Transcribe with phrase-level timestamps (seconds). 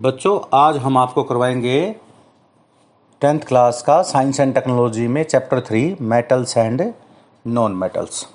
[0.00, 1.94] बच्चों, आज हम आपको करवाएँगे
[3.20, 6.82] टेंथ क्लास का साइंस एंड टेक्नोलॉजी में chapter three, metals and
[7.46, 8.26] non metals.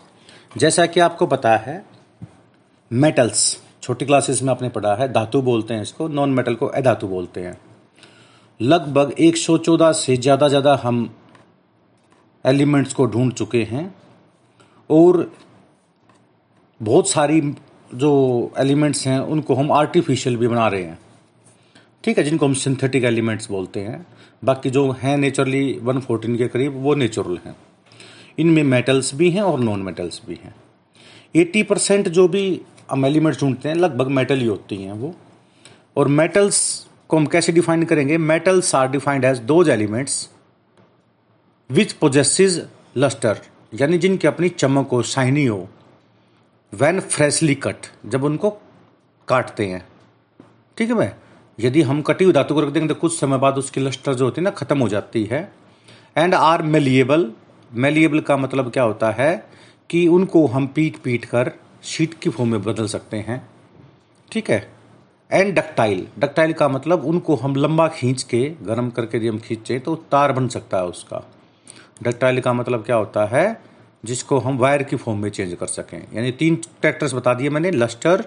[0.58, 1.86] जैसा कि आपको पता है,
[2.92, 3.42] मेटल्स,
[3.82, 7.42] छोटी क्लासेस में आपने पढ़ा है, धातु बोलते हैं इसको, नॉन मेटल को अधातु बोलते
[7.42, 7.58] हैं।
[8.62, 11.10] लगभग 114 से ज़्यादा ज़्यादा हम
[12.46, 13.96] एलिमेंट्स को ढूंढ चुके हैं
[14.90, 15.32] और
[16.82, 17.42] बहुत सारी
[17.96, 21.00] जो एलिमेंट्स हैं, उनको हम आर्टिफिशियल भी बना रहे हैं।
[22.04, 24.06] ठीक है, जिनको हम सिंथेटिक एलिमेंट्स बोलते हैं।
[24.44, 27.56] बाकी जो हैं नेचुरली वन फोर्टीन के करीब, वो नेचुरल हैं।
[28.40, 30.56] इनमें मेटल्स भी हैं और नॉन मेटल्स भी हैं।
[31.36, 35.14] एट्टी परसेंट जो भी हम एलिमेंट्स ढूंढते हैं, लगभग मेटल ही होती हैं वो।
[35.98, 38.18] और मेटल्स को हम कैसे डिफाइन करेंगे?
[38.18, 40.30] Metals are defined as those elements
[41.70, 42.60] which possesses
[42.98, 43.42] lustre
[43.74, 45.70] यानी जिनकी अपनी चमक हो, शाइनी हो।
[46.74, 48.50] वैन फ्रेशली कट जब उनको
[49.28, 49.88] काटते हैं।
[50.78, 51.10] ठीक है भाई?
[51.60, 54.26] यदि हम कटी हुई धातु को रख देंगे तो कुछ समय बाद उसकी लस्टर जो
[54.26, 55.52] होती है ना, खत्म हो जाती है।
[56.18, 57.32] एंड आर मेलिएबल
[57.72, 59.50] मेलिएबल का मतलब क्या होता है
[59.90, 61.52] कि उनको हम पीट पीट कर
[61.84, 63.48] शीट की फॉर्म में बदल सकते हैं।
[64.32, 64.68] ठीक है?
[65.32, 69.80] एंड डक्टाइल डक्टाइल का मतलब उनको हम लंबा खींच के, गर्म करके यदि हम खींचे
[69.80, 71.24] तो तार बन सकता है उसका।
[72.04, 73.62] डक्टाइल का मतलब क्या होता है?
[74.06, 77.72] जिसको हम वायर की फॉर्म में चेंज कर सकें। यानी तीन ट्रैक्टर्स बता दिए मैंने,
[77.72, 78.26] लस्टर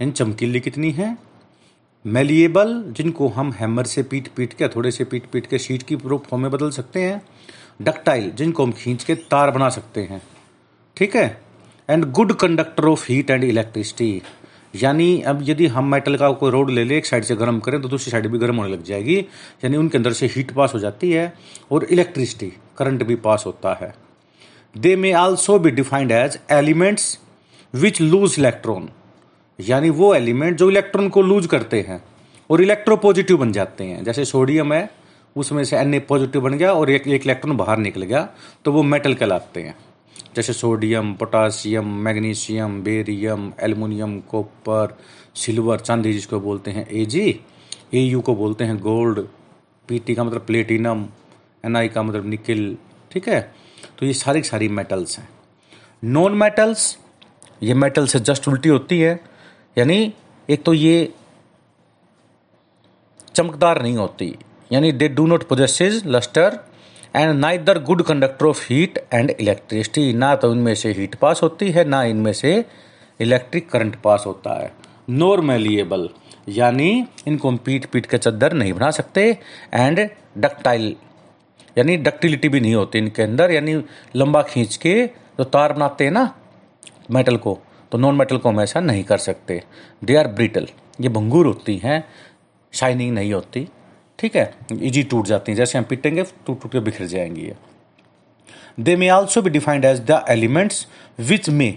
[0.00, 1.16] इन चमकीली कितनी है?
[2.06, 5.96] मेलिएबल जिनको हम हैमर से पीट पीट के थोड़े से पीट पीट के शीट की
[5.96, 7.22] प्रूफ फॉर्म में बदल सकते हैं।
[7.82, 10.20] डक्टाइल जिनको हम खींच के तार बना सकते हैं।
[10.96, 11.40] ठीक है?
[11.88, 14.22] And good conductor of heat and electricity
[14.74, 17.80] यानी अब यदि हम मेटल का कोई रोड ले ले, एक साइड से गर्म करें
[17.82, 19.16] तो दूसरी साइड भी गर्म होने लग जाएगी।
[19.64, 21.32] यानी उनके अंदर से हीट पास हो जाती है
[21.72, 23.94] और इलेक्ट्रिसिटी करंट भी पास होता है।
[24.74, 27.18] They may also be defined as elements
[27.74, 28.88] which lose electron
[29.58, 32.02] यानी वो एलिमेंट जो इलेक्ट्रॉन को लूज करते हैं
[32.50, 34.88] और इलेक्ट्रो पॉजिटिव बन जाते हैं। जैसे सोडियम है,
[35.36, 38.28] उसमें से एन ए पॉजिटिव बन गया और एक एक इलेक्ट्रॉन बाहर निकल गया
[38.64, 39.74] तो वो मेटल कहलाते हैं।
[40.36, 44.96] जैसे sodium potassium magnesium, barium, aluminium, copper,
[45.34, 47.40] silver, चांदी जिसको बोलते हैं ए जी
[47.94, 49.20] ए यू को बोलते हैं, गोल्ड
[49.88, 51.04] पी टी का मतलब प्लेटिनम
[51.64, 52.76] एन आई का मतलब निकिल,
[53.12, 53.40] ठीक है?
[53.98, 55.28] तो ये सारी सारी मेटल्स हैं।
[56.04, 56.96] नॉन मेटल्स
[57.62, 59.14] ये मेटल से जस्ट उल्टी होती है
[59.76, 60.12] यानी
[60.48, 61.12] एक तो ये
[63.34, 64.34] चमकदार नहीं होती।
[64.72, 66.58] यानी they do not possesses lustre
[67.16, 71.70] and neither good conductor of heat and electricity ना तो इनमें से हीट पास होती
[71.70, 72.64] है, ना इनमें से
[73.20, 74.72] इलेक्ट्रिक करंट पास होता है।
[75.10, 76.08] नोर मेलिएबल
[76.48, 79.22] यानी इनको हम पीट पीट के चद्दर नहीं बना सकते।
[79.74, 80.94] एंड डक्टाइल
[81.76, 83.74] यानी डक्टिलिटी भी नहीं होती इनके अंदर। यानी
[84.16, 86.32] लंबा खींच के जो तार बनाते हैं ना
[87.10, 87.58] मेटल को
[87.92, 89.62] तो नॉन मेटल को हम ऐसा नहीं कर सकते।
[90.04, 90.68] दे आर ब्रिटल
[91.00, 92.04] ये भंगूर होती हैं
[92.72, 93.68] शाइनिंग नहीं होती।
[94.18, 94.54] ठीक है?
[94.72, 97.54] इजी टूट जाती हैं। जैसे हम पिटेंगे टूट टूट के बिखर जाएँगी ये।
[98.80, 100.86] दे मे ऑल्सो भी defined as the elements
[101.18, 101.76] which may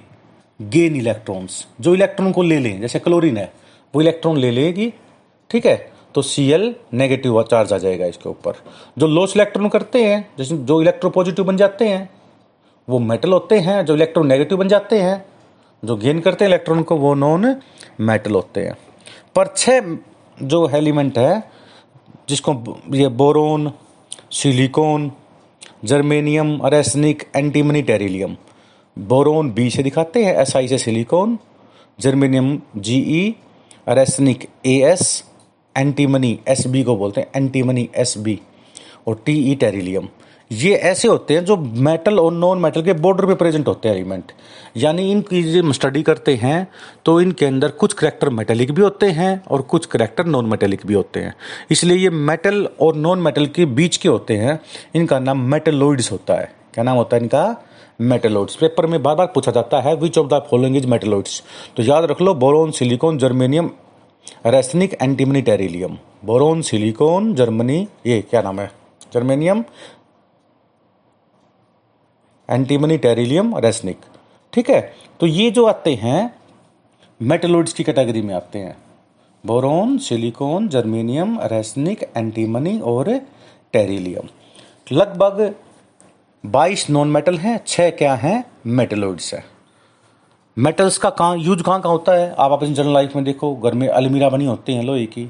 [0.62, 3.54] gain electrons जो इलेक्ट्रॉन को ले लें, जैसे क्लोरीन है,
[3.96, 4.94] वो इलेक्ट्रॉन ले लेगी।
[5.50, 5.92] ठीक है?
[6.16, 8.54] तो सी एल नेगेटिव चार्ज आ जाएगा इसके ऊपर।
[8.98, 12.10] जो लॉस इलेक्ट्रॉन करते हैं, जैसे जो इलेक्ट्रो पॉजिटिव बन जाते हैं,
[12.90, 15.26] वो मेटल होते हैं। जो इलेक्ट्रॉन नेगेटिव बन जाते हैं
[15.84, 17.56] जो गेन करते हैं इलेक्ट्रॉन को, वो नॉन
[18.02, 18.76] मेटल होते हैं।
[19.36, 19.98] पर छह
[20.44, 21.44] जो एलिमेंट है,
[22.30, 22.54] जिसको
[22.96, 23.72] ये boron
[24.32, 25.12] silicon
[25.86, 28.36] germanium arsenic antimony tellurium
[28.98, 31.38] boron B से दिखाते हैं एस आई से silicon
[32.00, 33.36] germanium G E
[33.88, 35.24] arsenic A S
[35.76, 38.40] antimony S B को बोलते हैं एंटीमनी एस बी
[39.08, 40.08] और टी ई टेरिलियम
[40.52, 43.96] ये ऐसे होते हैं जो मेटल और नॉन मेटल के बॉर्डर पे प्रेजेंट होते हैं
[43.96, 44.32] एलिमेंट
[44.78, 46.68] यानी इनकी जब स्टडी करते हैं
[47.06, 50.94] तो इनके अंदर कुछ करेक्टर मेटेलिक भी होते हैं और कुछ करेक्टर नॉन मेटेलिक भी
[50.94, 51.34] होते हैं.
[51.72, 54.60] इसलिए ये मेटल और नॉन मेटल के बीच के होते हैं,
[54.96, 56.52] इनका नाम मेटेलोइड्स होता है.
[56.74, 57.56] क्या नाम होता है इनका?
[58.02, 61.42] मेटेलोइड्स पेपर में बार बार पूछा जाता है which of the following is metalloids
[61.78, 63.70] तो याद रख लो boron silicon germanium
[64.48, 68.72] arsenic antimony tellurium boron silicon Germany ये क्या नाम है?
[69.14, 69.64] जर्मेनियम
[72.50, 73.98] एंटीमनी टेरिलियम रेसनिक
[74.54, 74.94] ठीक है?
[75.20, 76.34] तो ये जो आते हैं
[77.22, 78.78] मेटलोइड्स की कैटेगरी में आते हैं।
[79.44, 83.18] Boron silicon germanium arsenic antimony और
[83.74, 84.28] टेरिलियम
[84.92, 85.54] लगभग
[86.44, 88.44] 22 नॉन मेटल हैं, छह क्या हैं?
[88.68, 89.44] मेटलोइड्स है
[90.58, 92.34] मेटल्स का कहाँ यूज़ कहाँ कहाँ होता है?
[92.40, 95.26] आप अपनी जनरल लाइफ में देखो, घर में अलमीरा बनी होती हैं लोहे की।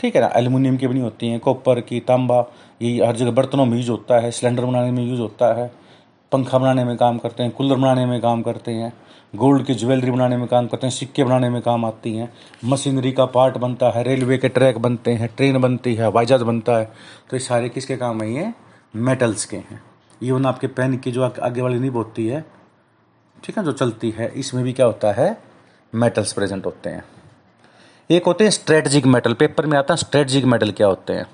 [0.00, 0.30] ठीक है ना?
[0.36, 2.44] एल्यूमिनियम की बनी होती हैं कॉपर की, तांबा,
[2.82, 5.70] ये हर जगह बर्तनों में यूज़ होता है सिलेंडर बनाने में यूज़ होता है।
[6.32, 8.92] पंखा बनाने में काम करते हैं, कूलर बनाने में काम करते हैं,
[9.36, 12.32] गोल्ड की ज्वेलरी बनाने में काम करते हैं, सिक्के बनाने में काम आती हैं।
[12.64, 16.44] मशीनरी का पार्ट बनता है, रेलवे के ट्रैक बनते हैं, ट्रेन बनती है हवाई जहाज़
[16.44, 16.84] बनता है।
[17.30, 18.34] तो ये सारे किसके काम है?
[18.34, 18.52] ये
[18.96, 19.82] मेटल्स के हैं।
[20.22, 22.44] इवन आपके पेन की जो आगे वाली नीब होती है,
[23.44, 25.42] ठीक है, जो चलती है, इसमें भी क्या होता है?
[25.94, 27.04] मेटल्स प्रेजेंट होते हैं।
[28.10, 31.26] एक होते हैं स्ट्रेटजिक मेटल पेपर में आता है स्ट्रेटजिक मेटल क्या होते हैं?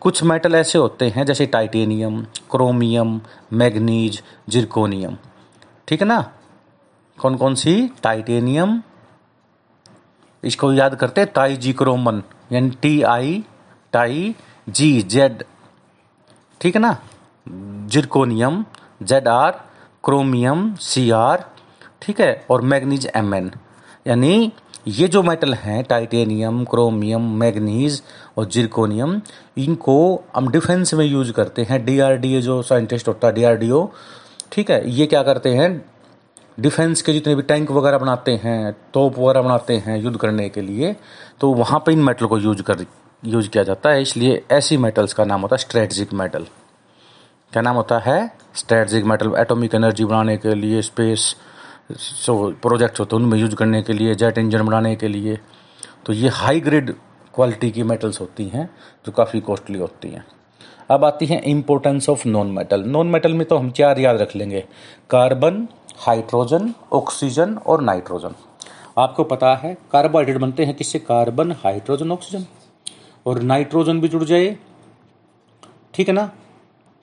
[0.00, 3.20] कुछ मेटल ऐसे होते हैं जैसे टाइटेनियम, क्रोमियम,
[3.52, 5.16] मैग्नीज, जिरकोनियम।
[5.88, 6.32] ठीक है ना?
[7.18, 7.90] कौन कौन सी?
[8.02, 8.82] टाइटेनियम।
[10.44, 13.44] इसको याद करते टाई जी क्रोमन यानी T I,
[13.92, 14.34] tie,
[14.68, 15.44] G, Z.
[16.60, 16.96] ठीक है ना?
[17.86, 18.64] Zirconium,
[19.02, 19.50] Z R,
[20.04, 21.44] chromium, C R.
[22.02, 22.46] ठीक है?
[22.50, 23.52] और मैग्नीज, एम एन।
[24.06, 24.52] यानी
[24.88, 28.02] ये जो मेटल हैं, टाइटेनियम, क्रोमियम, मैग्नीज
[28.40, 29.20] और जिरकोनियम
[29.58, 29.98] इनको
[30.36, 33.88] हम डिफेंस में यूज़ करते हैं। डीआरडीओ जो साइंटिस्ट होता है डीआरडीओ
[34.52, 35.70] ठीक है, ये क्या करते हैं?
[36.60, 40.60] डिफेंस के जितने भी टैंक वगैरह बनाते हैं, तोप वगैरह बनाते हैं युद्ध करने के
[40.62, 40.94] लिए
[41.40, 42.84] तो वहाँ पर इन मेटल को यूज़ कर
[43.22, 46.46] यूज़ किया जाता है। इसलिए ऐसी मेटल्स का नाम होता है स्ट्रेटजिक मेटल
[47.52, 48.32] क्या नाम होता है?
[48.54, 51.34] स्ट्रेटजिक मेटल एटॉमिक एनर्जी बनाने के लिए स्पेस
[51.92, 55.38] सो प्रोजेक्ट्स होते हैं, उनमें यूज़ करने के लिए जेट इंजन बनाने के लिए।
[56.06, 56.94] तो ये हाई ग्रेड
[57.34, 58.68] क्वालिटी की मेटल्स होती हैं,
[59.06, 60.24] जो काफ़ी कॉस्टली होती हैं।
[60.90, 64.34] अब आती हैं importance of non metal non metal में तो हम चार याद रख
[64.36, 64.60] लेंगे?
[65.10, 65.66] कार्बन
[65.98, 68.34] हाइड्रोजन ऑक्सीजन और नाइट्रोजन
[68.98, 70.98] आपको पता है कार्बोहाइड्रेट बनते हैं किससे?
[70.98, 72.46] कार्बन हाइड्रोजन ऑक्सीजन
[73.26, 74.56] और नाइट्रोजन भी जुड़ जाए।
[75.94, 76.30] ठीक है ना?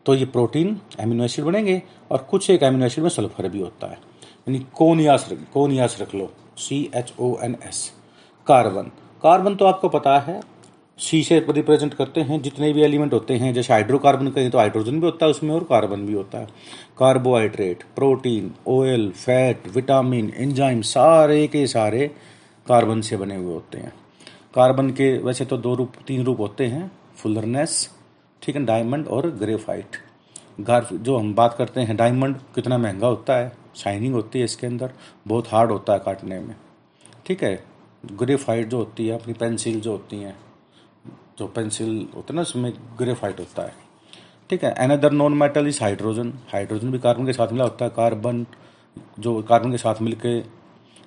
[0.05, 1.81] तो ये प्रोटीन एमिनो एसिड बनेंगे
[2.11, 6.31] और कुछ एक एमिनो एसिड में सल्फ़र भी होता है। यानी कोनियास कोनियास रख लो।
[6.57, 7.91] C H O N S
[8.47, 8.91] carbon
[9.23, 10.39] carbon तो आपको पता है
[10.99, 15.05] से रिप्रेजेंट करते हैं, जितने भी एलिमेंट होते हैं, जैसे हाइड्रोकार्बन कहें तो हाइड्रोजन भी
[15.05, 16.47] होता है, उसमें और कार्बन भी होता है।
[16.99, 22.07] Carbohydrate protein oil fat vitamin enzyme सारे के सारे
[22.67, 23.93] कार्बन से बने हुए होते हैं।
[24.55, 27.89] कार्बन के वैसे तो दो रूप, तीन रूप होते हैं फुलरनेस
[28.41, 29.95] ठीक है डायमंड और ग्रेफाइट
[30.61, 34.67] गार जो हम बात करते हैं डायमंड कितना महँगा होता है शाइनिंग होती है इसके
[34.67, 34.91] अंदर,
[35.27, 36.55] बहुत हार्ड होता है काटने में,
[37.25, 40.35] ठीक है। ग्रेफाइट जो होती है, अपनी पेंसिल जो होती हैं,
[41.39, 43.73] जो पेंसिल होते हैं ना, उसमें ग्रेफाइट होता है।
[44.49, 47.91] ठीक है another non metal is hydrogen hydrogen भी कार्बन के साथ मिला होता है।
[47.95, 48.45] कार्बन
[49.19, 50.37] जो कार्बन के साथ मिलके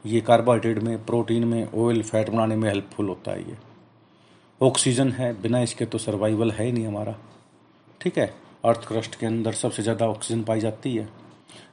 [0.05, 3.57] ये कार्बोहाइड्रेट में प्रोटीन में ऑयल फैट बनाने में हेल्पफुल होता है ये।
[4.61, 7.17] ऑक्सीजन है, बिना इसके तो सर्वाइवल है ही नहीं हमारा।
[8.01, 8.33] ठीक है
[8.65, 11.09] अर्थ क्रस्ट के अंदर सबसे ज़्यादा ऑक्सीजन पाई जाती है।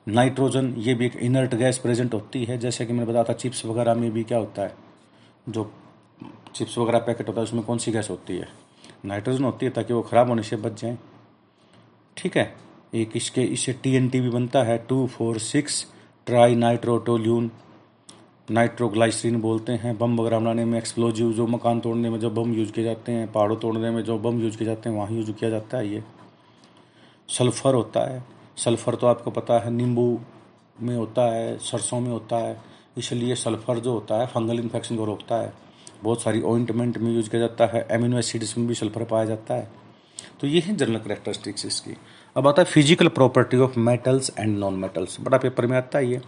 [0.08, 3.66] नाइट्रोजन ये भी एक इनर्ट गैस प्रेजेंट होती है। जैसे कि मैंने बताया था चिप्स
[3.66, 4.74] वगैरह में भी क्या होता है?
[5.50, 5.72] जो
[6.56, 8.48] चिप्स वगैरह पैकेट होता है, उसमें कौन सी गैस होती है?
[9.06, 10.98] नाइट्रोजन होती है ताकि वो ख़राब होने से बच जाए।
[12.18, 12.56] ठीक है?
[12.96, 15.88] एक इसके इससे टीएनटी भी बनता है, two, four, six,
[16.56, 17.52] trinitrotoluene
[18.52, 22.72] nitroglycerine बोलते हैं। बम वगैरह बनाने में, एक्सप्लोजिव, जो मकान तोड़ने में, जो बम यूज़
[22.72, 25.50] किए जाते हैं, पहाड़ों तोड़ने में, जो बम यूज़ किए जाते हैं, वहाँ यूज़ किया
[25.50, 26.04] जाता है ये।
[27.30, 28.24] सल्फ़र होता है।
[28.58, 30.20] सल्फ़र तो आपको पता है, नींबू
[30.82, 35.06] में होता है, सरसों में होता है। इसलिए सल्फ़र जो होता है, फंगल इन्फेक्शन को
[35.06, 35.54] रोकता है।
[36.04, 39.54] बहुत सारी ऑइंटमेंट में यूज़ किया जाता है एमिनो एसिड्स में भी सल्फ़र पाया जाता
[39.54, 39.70] है।
[40.42, 41.96] तो ये है जनरल करेक्टरिस्टिक्स इसकी।
[42.36, 46.12] अब आता है physical property of metals and non metals बड़ा पेपर में आता है
[46.12, 46.22] ये।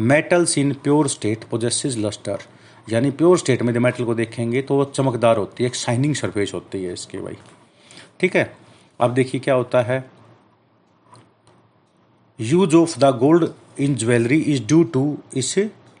[0.00, 2.42] Metals in pure state possesses lustre
[2.86, 6.52] यानी प्योर स्टेट में मेटल को देखेंगे तो वो चमकदार होती है, एक शाइनिंग सरफेस
[6.54, 7.36] होती है इसके भाई।
[8.20, 8.52] ठीक है?
[9.00, 10.04] अब देखिए क्या होता है।
[12.38, 13.48] Use of the gold
[13.80, 15.54] in jewellery is due to its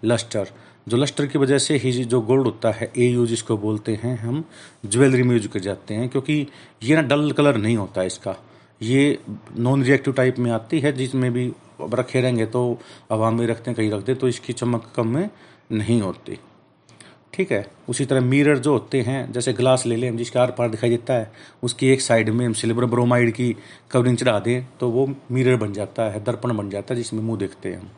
[0.06, 0.48] lustre.
[0.86, 4.16] जो लस्टर की वजह से ही जो गोल्ड होता है ए यूज़ इसको बोलते हैं
[4.18, 4.44] हम,
[4.86, 6.46] ज्वेलरी में यूज़ कर जाते हैं, क्योंकि
[6.82, 8.36] ये ना डल कलर नहीं होता इसका।
[8.80, 9.18] ये
[9.58, 12.78] नॉन रिएक्टिव टाइप में आती है, जिसमें भी रखे रहेंगे तो
[13.12, 15.28] आवाम में रखते हैं, कहीं रखते तो इसकी चमक कम में
[15.72, 16.38] नहीं होती।
[17.34, 20.68] ठीक है, उसी तरह मिरर जो होते हैं, जैसे ग्लास ले लें, जिसका आर पार
[20.70, 21.30] दिखाई देता है,
[21.62, 23.54] उसकी एक साइड में हम सिल्वर ब्रोमाइड की
[23.90, 27.38] कवरिंग चढ़ा दें तो वो मिरर बन जाता है, दर्पण बन जाता है, जिसमें मुँह
[27.38, 27.90] देखते हैं हम।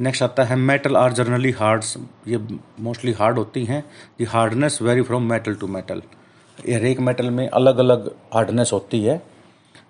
[0.00, 1.84] नेक्स्ट आता है मेटल आर जर्नली हार्ड
[2.28, 2.36] ये
[2.80, 3.84] मोस्टली हार्ड होती हैं.
[4.20, 6.02] ये hardness vary from metal to metal
[6.60, 9.22] हर एक मेटल में अलग अलग हार्डनेस होती है.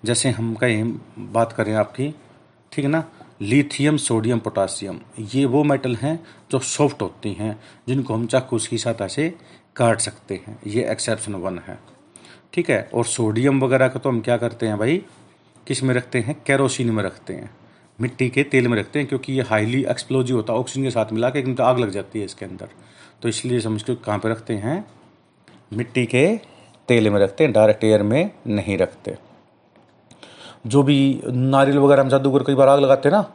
[0.05, 2.15] जैसे हम कहीं बात करें आपकी,
[2.71, 3.03] ठीक है ना?
[3.41, 8.77] लिथियम सोडियम पोटासियम ये वो मेटल हैं जो सॉफ्ट होती हैं, जिनको हम चाकू की
[8.77, 9.35] सहायता से
[9.75, 10.59] काट सकते हैं.
[10.67, 11.79] ये एक्सेप्शन वन है.
[12.53, 12.89] ठीक है?
[12.93, 15.05] और सोडियम वगैरह का तो हम क्या करते हैं भाई?
[15.67, 16.43] किसमें रखते हैं?
[16.45, 17.51] कैरोसिन में रखते हैं.
[17.99, 21.11] मिट्टी के तेल में रखते हैं क्योंकि ये हाईली एक्सप्लोजिव होता है ऑक्सीजन के साथ
[21.13, 22.69] मिला के एकदम तो आग लग जाती है इसके अंदर।
[23.21, 24.85] तो इसलिए समझ के कहाँ पर रखते हैं?
[25.73, 26.25] मिट्टी के
[26.87, 29.15] तेल में रखते हैं डायरेक्ट एयर में नहीं रखते।
[30.67, 33.31] जो भी नारियल वगैरह हम जादूगर कई बार आग लगाते हैं ना,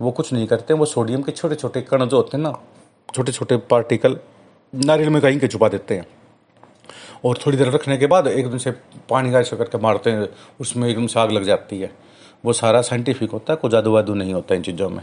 [0.00, 2.52] वो कुछ नहीं करते, वो सोडियम के छोटे छोटे कण जो होते हैं ना
[3.14, 4.18] छोटे छोटे पार्टिकल
[4.74, 6.06] नारियल में कहीं के छुपा देते हैं।
[7.24, 8.70] और थोड़ी देर रखने के बाद एकदम से
[9.10, 10.28] पानी का ऐसा करके मारते हैं,
[10.60, 11.92] उसमें एकदम से आग लग जाती है।
[12.44, 15.02] वो सारा साइंटिफिक होता है कोई जादू वादू नहीं होता इन चीज़ों में।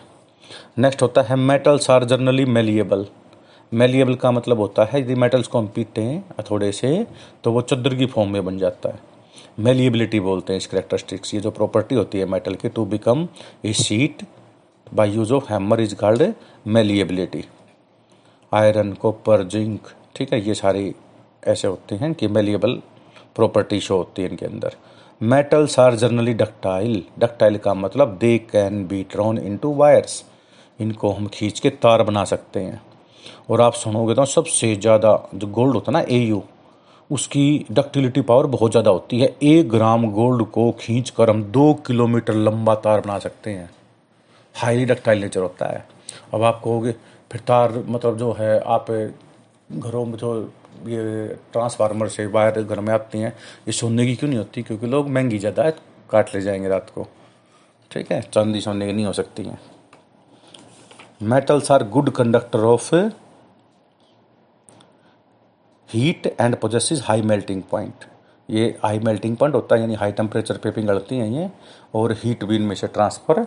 [0.77, 3.05] नेक्स्ट होता है metals are generally malleable
[3.71, 7.05] malleable का मतलब होता है, यदि मेटल्स को हम पीते हैं, थोड़े से
[7.43, 8.99] तो वो चद्दर की फॉर्म में बन जाता है।
[9.59, 13.27] मेलिएबिलिटी बोलते हैं इस करेक्टरिस्टिक्स ये जो प्रॉपर्टी होती है मेटल की to become
[13.65, 14.23] a sheet
[14.87, 16.33] by use of hammer is called
[16.67, 17.43] malleability
[18.51, 20.93] iron copper zinc ठीक है, ये सारी
[21.47, 22.81] ऐसे होते हैं कि मेलिएबल
[23.35, 24.75] प्रॉपर्टी शो होती है इनके अंदर।
[25.21, 30.23] Metals are generally ductile ductile का मतलब they can be drawn into wires
[30.79, 32.81] इनको हम खींच के तार बना सकते हैं।
[33.49, 36.41] और आप सुनोगे तो सबसे ज़्यादा जो गोल्ड होता है ना ए
[37.09, 41.73] उसकी डक्टिलिटी पावर बहुत ज़्यादा होती है। एक ग्राम गोल्ड को खींच कर हम दो
[41.87, 43.69] किलोमीटर लंबा तार बना सकते हैं।
[44.55, 45.85] हाईली डक्टाइल नेचर होता है।
[46.33, 46.91] अब आप कहोगे,
[47.31, 48.91] फिर तार मतलब जो है, आप
[49.71, 50.33] घरों में जो
[50.87, 53.31] ये ट्रांसफार्मर से वायर घर में आती हैं,
[53.67, 54.63] ये सोने की क्यों नहीं होती?
[54.63, 55.69] क्योंकि लोग महँगी ज़्यादा
[56.09, 57.07] काट ले जाएँगे रात को।
[57.91, 58.21] ठीक है?
[58.23, 59.59] चांदी सोने की नहीं हो सकती हैं।
[61.23, 62.95] Metals are good conductor of
[65.89, 68.05] heat and possesses high melting point
[68.49, 71.49] ये हाई मेल्टिंग पॉइंट होता है, यानी हाई टेम्परेचर पे पिघलती हैं ये,
[71.95, 73.45] और हीट भी इनमें से ट्रांसफ़र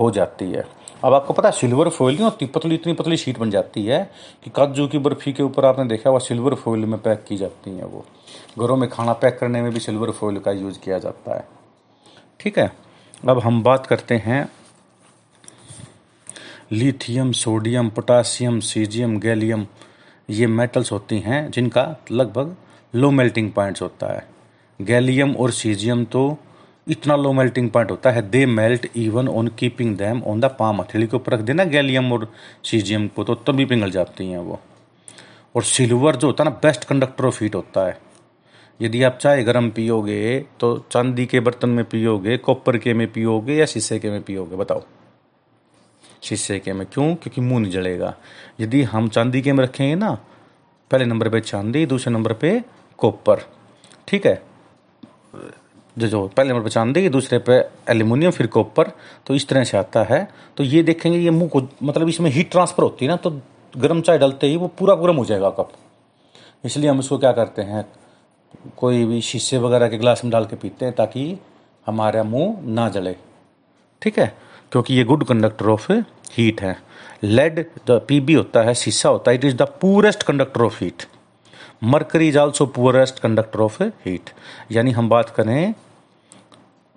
[0.00, 0.64] हो जाती है।
[1.04, 4.02] अब आपको पता है, सिल्वर फॉइल नहीं होती, पतली, इतनी पतली शीट बन जाती है
[4.44, 7.70] कि काजू की बर्फ़ी के ऊपर आपने देखा हुआ सिल्वर फॉइल में पैक की जाती
[7.70, 8.04] है वो।
[8.58, 11.48] घरों में खाना पैक करने में भी सिल्वर फॉइल का यूज़ किया जाता है।
[12.40, 12.72] ठीक है,
[13.28, 14.48] अब हम बात करते हैं
[16.72, 19.66] lithium, sodium, potassium, caesium, gallium,
[20.30, 22.56] ये मेटल्स होती हैं जिनका लगभग
[22.94, 24.26] लो मेल्टिंग पॉइंट्स होता है।
[24.80, 26.36] गैलियम और सीजियम तो
[26.86, 30.80] इतना लो मेल्टिंग पॉइंट होता है they melt even on keeping them on the palm
[30.80, 32.30] हथेली के ऊपर रख देना गैलियम और
[32.64, 34.60] सीजियम को तो तभी पिघल जाती हैं वो।
[35.54, 37.98] और सिल्वर जो होता है ना बेस्ट कंडक्टर ऑफ़ हीट होता है।
[38.80, 43.54] यदि आप चाय गर्म पियोगे तो चांदी के बर्तन में पियोगे कॉपर के में पियोगे,
[43.54, 44.82] या शीशे के में पियोगे, बताओ।
[46.22, 47.14] शीशे के में क्यों?
[47.14, 48.14] क्योंकि मुँह नहीं जलेगा।
[48.60, 50.18] यदि हम चांदी के में रखेंगे ना,
[50.90, 52.60] पहले नंबर पे चांदी, दूसरे नंबर पे
[52.98, 53.48] कॉपर
[54.08, 54.42] ठीक है?
[55.96, 57.54] जो जो पहले नंबर पर चांदी दूसरे पे
[57.90, 58.90] एल्यूमिनियम फिर कॉपर
[59.26, 62.50] तो इस तरह से आता है। तो ये देखेंगे, ये मुँह को मतलब इसमें हीट
[62.50, 63.30] ट्रांसफ़र होती है ना तो
[63.74, 65.72] गर्म चाय डालते ही वो पूरा गर्म हो जाएगा कप।
[66.64, 67.84] इसलिए हम इसको क्या करते हैं,
[68.76, 71.38] कोई भी शीशे वगैरह के गिलास में डाल के पीते हैं ताकि
[71.86, 73.14] हमारा मुँह ना जले।
[74.02, 74.32] ठीक है?
[74.72, 75.92] क्योंकि ये गुड कंडक्टर ऑफ़
[76.32, 76.76] हीट है।
[77.24, 81.02] लेड पी होता है, शीशा होता है it is the poorest conductor of heat
[81.84, 84.30] mercury is also poorest conductor of heat
[84.72, 85.74] यानी हम बात करें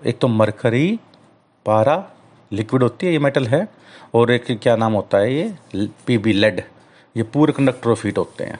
[0.08, 1.00] एक तो मरकरी,
[1.65, 2.03] पारा,
[2.51, 3.68] लिक्विड होती है, ये मेटल है,
[4.15, 5.53] और एक क्या नाम होता है ये?
[6.08, 6.62] पी बी लेड
[7.15, 8.60] ये पूरे कंडक्टर ऑफ़ हीट होते हैं।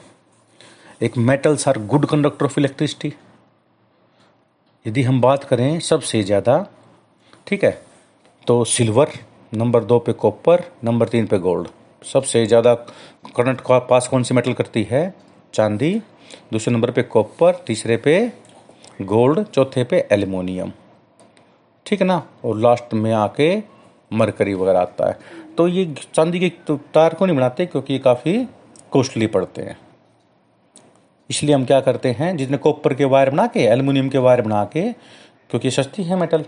[1.01, 3.13] एक metals are good conductor of electricity
[4.86, 6.65] यदि हम बात करें सबसे ज़्यादा,
[7.48, 7.72] ठीक है
[8.48, 9.12] तो सिल्वर
[9.53, 11.67] नंबर दो पे कॉपर नंबर तीन पे गोल्ड
[12.01, 12.74] सबसे ज़्यादा
[13.36, 15.13] करंट का पास कौन सी मेटल करती है?
[15.53, 15.93] चांदी.
[16.51, 18.13] दूसरे नंबर पे कॉपर तीसरे पे
[19.03, 20.72] गोल्ड चौथे पे एल्युमिनियम
[21.89, 22.22] ठीक है ना?
[22.46, 23.55] और लास्ट में आके
[24.12, 25.17] मरकरी वगैरह आता है।
[25.58, 28.34] तो ये चांदी के तो तार को नहीं बनाते क्योंकि ये काफ़ी
[28.91, 29.77] कॉस्टली पड़ते हैं।
[31.29, 34.63] इसलिए हम क्या करते हैं जितने कॉपर के वायर बना के एल्युमिनियम के वायर बना
[34.74, 36.46] के क्योंकि सस्ती है मेटल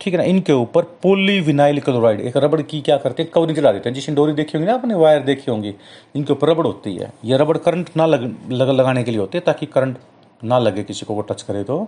[0.00, 0.24] ठीक है ना?
[0.24, 4.14] इनके ऊपर पोलीविनाइल क्लोराइड एक रबड़ की क्या करते हैं कवरिंग चला देते हैं। जिसने
[4.14, 5.74] डोरी देखी होंगी ना आपने वायर देखी होंगी
[6.16, 9.38] इनके ऊपर रबड़ होती है। ये रबड़ करंट ना लग, लग लगाने के लिए होते
[9.38, 9.98] हैं ताकि करंट
[10.44, 11.86] ना लगे किसी को वो टच करे तो।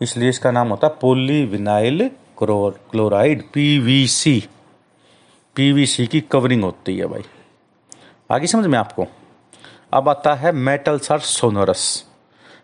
[0.00, 2.10] इसलिए इसका नाम होता है poly polyvinyl
[2.42, 4.38] chloride PVC
[5.56, 7.22] PVC की कवरिंग होती है भाई।
[8.30, 9.06] आगे समझ में आपको?
[9.92, 11.82] अब आता है मेटल्स आर सोनोरस।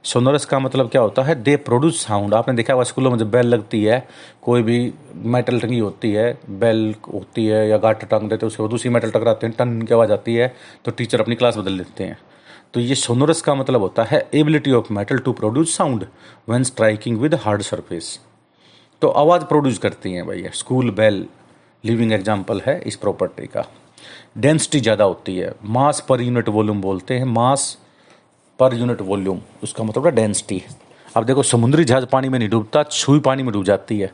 [0.04, 1.34] सोनोरस का मतलब क्या होता है?
[1.34, 4.06] दे प्रोड्यूस साउंड आपने देखा हुआ स्कूलों में जब बेल लगती है,
[4.42, 8.62] कोई भी मेटल टंगी होती है बेल होती है या गाट टंग देते हैं, उसके
[8.62, 11.78] बाद दूसरी मेटल टकराते हैं टन की आवाज़ आती है तो टीचर अपनी क्लास बदल
[11.78, 12.18] देते हैं।
[12.74, 16.06] तो ये सोनोरस का मतलब होता है ability of metal to produce sound
[16.48, 18.18] when striking with hard surface
[19.02, 21.26] तो आवाज़ प्रोड्यूस करती हैं भैया। स्कूल बेल
[21.84, 23.64] लिविंग एग्ज़ाम्पल है इस प्रॉपर्टी का।
[24.38, 27.76] डेंसिटी ज़्यादा होती है। मास पर यूनिट वॉल्यूम बोलते हैं। मास
[28.58, 30.62] पर यूनिट वॉल्यूम उसका मतलब है डेंसिटी
[31.16, 34.10] अब देखो, समुद्री जहाज़ पानी में नहीं डूबता सुई पानी में डूब जाती है,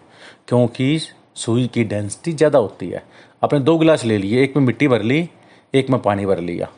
[0.49, 0.99] क्योंकि
[1.37, 3.02] सुई की डेंसिटी ज़्यादा होती है।
[3.44, 5.28] आपने दो गिलास ले लिए, एक में मिट्टी भर ली,
[5.75, 6.68] एक में पानी भर लिया।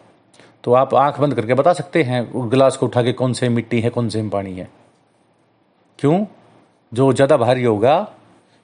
[0.65, 3.81] तो आप आँख बंद करके बता सकते हैं गिलास को उठा के कौन से मिट्टी
[3.81, 4.69] है, कौन से पानी है।
[5.99, 6.25] क्यों?
[6.93, 8.01] जो ज़्यादा भारी होगा,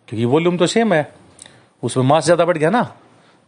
[0.08, 1.12] क्योंकि वॉल्यूम तो सेम है,
[1.82, 2.82] उसमें मास ज़्यादा बढ़ गया ना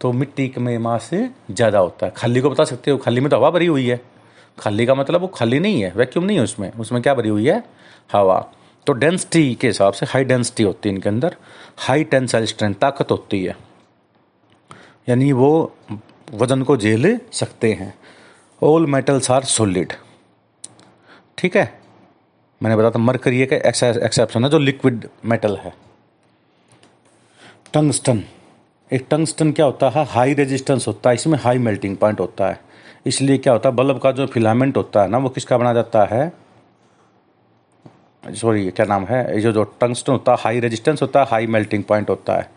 [0.00, 3.36] तो मिट्टी में मास ज़्यादा होता है। खाली को बता सकते हो, खाली में तो
[3.36, 4.00] हवा भरी हुई है।
[4.58, 7.46] खाली का मतलब वो खाली नहीं है वैक्यूम नहीं है उसमें उसमें क्या भरी हुई
[7.46, 7.62] है?
[8.12, 8.38] हवा।
[8.86, 11.36] तो डेंसिटी के हिसाब से हाई डेंसिटी होती है इनके अंदर
[11.78, 13.56] हाई टेंसाइल स्ट्रेंथ ताकत होती है।
[15.08, 15.50] यानी वो
[16.32, 17.94] वज़न को झेल सकते हैं।
[18.62, 19.92] ऑल मेटल्स आर सॉलिड
[21.38, 21.72] ठीक है?
[22.60, 25.72] मैंने बताया था मरकरी एक एक्सेप्शन है, जो लिक्विड मेटल है।
[27.74, 28.22] टंगस्टन
[28.90, 30.04] एक टंगस्टन क्या होता है?
[30.06, 32.60] हाई रेजिस्टेंस होता है, इसमें हाई मेल्टिंग पॉइंट होता है।
[33.06, 33.74] इसलिए क्या होता है?
[33.74, 36.32] बल्ब का जो फिलामेंट होता है ना, वो किसका बना जाता है?
[38.24, 39.34] सॉरी क्या नाम है?
[39.34, 42.50] ये जो जो टंगस्टन होता है हाई रेजिस्टेंस होता है हाई मेल्टिंग पॉइंट होता है।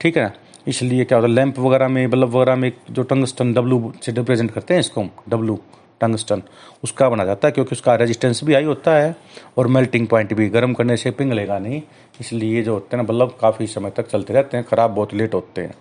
[0.00, 0.32] ठीक है
[0.66, 4.50] इसलिए क्या होता है, लैंप वगैरह में, बल्ब वगैरह में जो टंगस्टन डब्लू से रिप्रेजेंट
[4.50, 5.58] करते हैं इसको डब्लू
[6.00, 6.42] टंगस्टन,
[6.84, 9.14] उसका बना जाता है क्योंकि उसका रेजिस्टेंस भी हाई होता है
[9.58, 11.80] और मेल्टिंग पॉइंट भी, गर्म करने से पिघलेगा नहीं।
[12.20, 15.34] इसलिए जो होते हैं ना, बल्ब काफ़ी समय तक चलते रहते हैं, ख़राब बहुत लेट
[15.34, 15.74] होते हैं।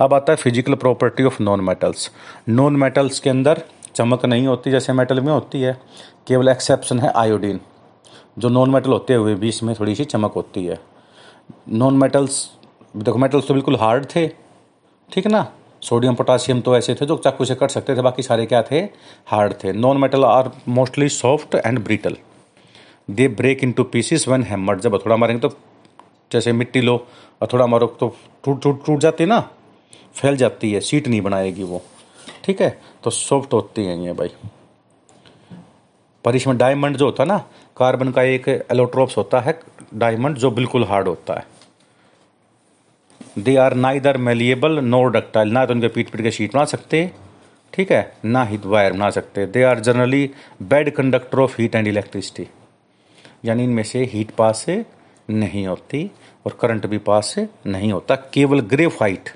[0.00, 2.10] अब आता है physical property of non metals
[2.48, 3.62] non metals के अंदर
[3.94, 5.78] चमक नहीं होती जैसे मेटल में होती है,
[6.28, 7.60] केवल एक्सेप्शन है आयोडीन
[8.38, 10.78] जो नॉन मेटल होते हुए भी इसमें थोड़ी सी चमक होती है।
[11.70, 12.48] नॉन मेटल्स
[12.94, 14.26] देखो मेटल्स तो बिल्कुल हार्ड थे,
[15.10, 15.46] ठीक है ना?
[15.82, 18.80] सोडियम पोटासियम तो ऐसे थे जो चाकू से कट सकते थे, बाकी सारे क्या थे?
[19.26, 22.16] हार्ड थे। Non metal are mostly soft and brittle
[23.10, 25.56] they break into pieces one hammer जब थोड़ा मारेंगे तो
[26.32, 26.96] जैसे मिट्टी लो,
[27.42, 29.40] और थोड़ा मारो तो टूट टूट टूट जाती है ना?
[30.14, 31.82] फैल जाती है सीट नहीं बनाएगी वो।
[32.44, 32.78] ठीक है?
[33.04, 34.30] तो सॉफ्ट होती हैं ये भाई।
[36.24, 37.38] पर इसमें डायमंड जो होता है ना
[37.76, 39.58] कार्बन का एक एलोट्रोप्स होता है
[39.94, 41.52] डायमंड जो बिल्कुल हार्ड होता है।
[43.36, 46.64] दे आर ना इधर मेलिएबल नो डक्टाइल ना तो उनके पीट पीट के शीट बना
[46.64, 47.10] सकते,
[47.72, 48.16] ठीक है?
[48.24, 50.30] ना ही वायर बना सकते। They are generally
[50.62, 52.46] bad conductor of heat and electricity
[53.44, 54.84] यानी इनमें से हीट पास से
[55.30, 56.10] नहीं होती
[56.46, 59.28] और करंट भी पास से नहीं होता। केवल ग्रेफाइट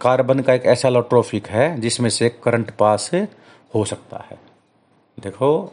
[0.00, 3.10] कार्बन का एक ऐसा इलेक्ट्रोफिक है, जिसमें से करंट पास
[3.74, 4.38] हो सकता है।
[5.18, 5.72] देखो,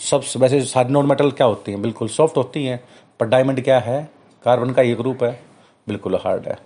[0.00, 1.82] सब वैसे सारी नॉन मेटल क्या होती हैं?
[1.82, 2.80] बिल्कुल सॉफ्ट होती हैं,
[3.20, 4.02] पर डायमंड क्या है?
[4.44, 5.49] कार्बन का एक रूप है।
[5.90, 6.58] बिल्कुल हार्ड है।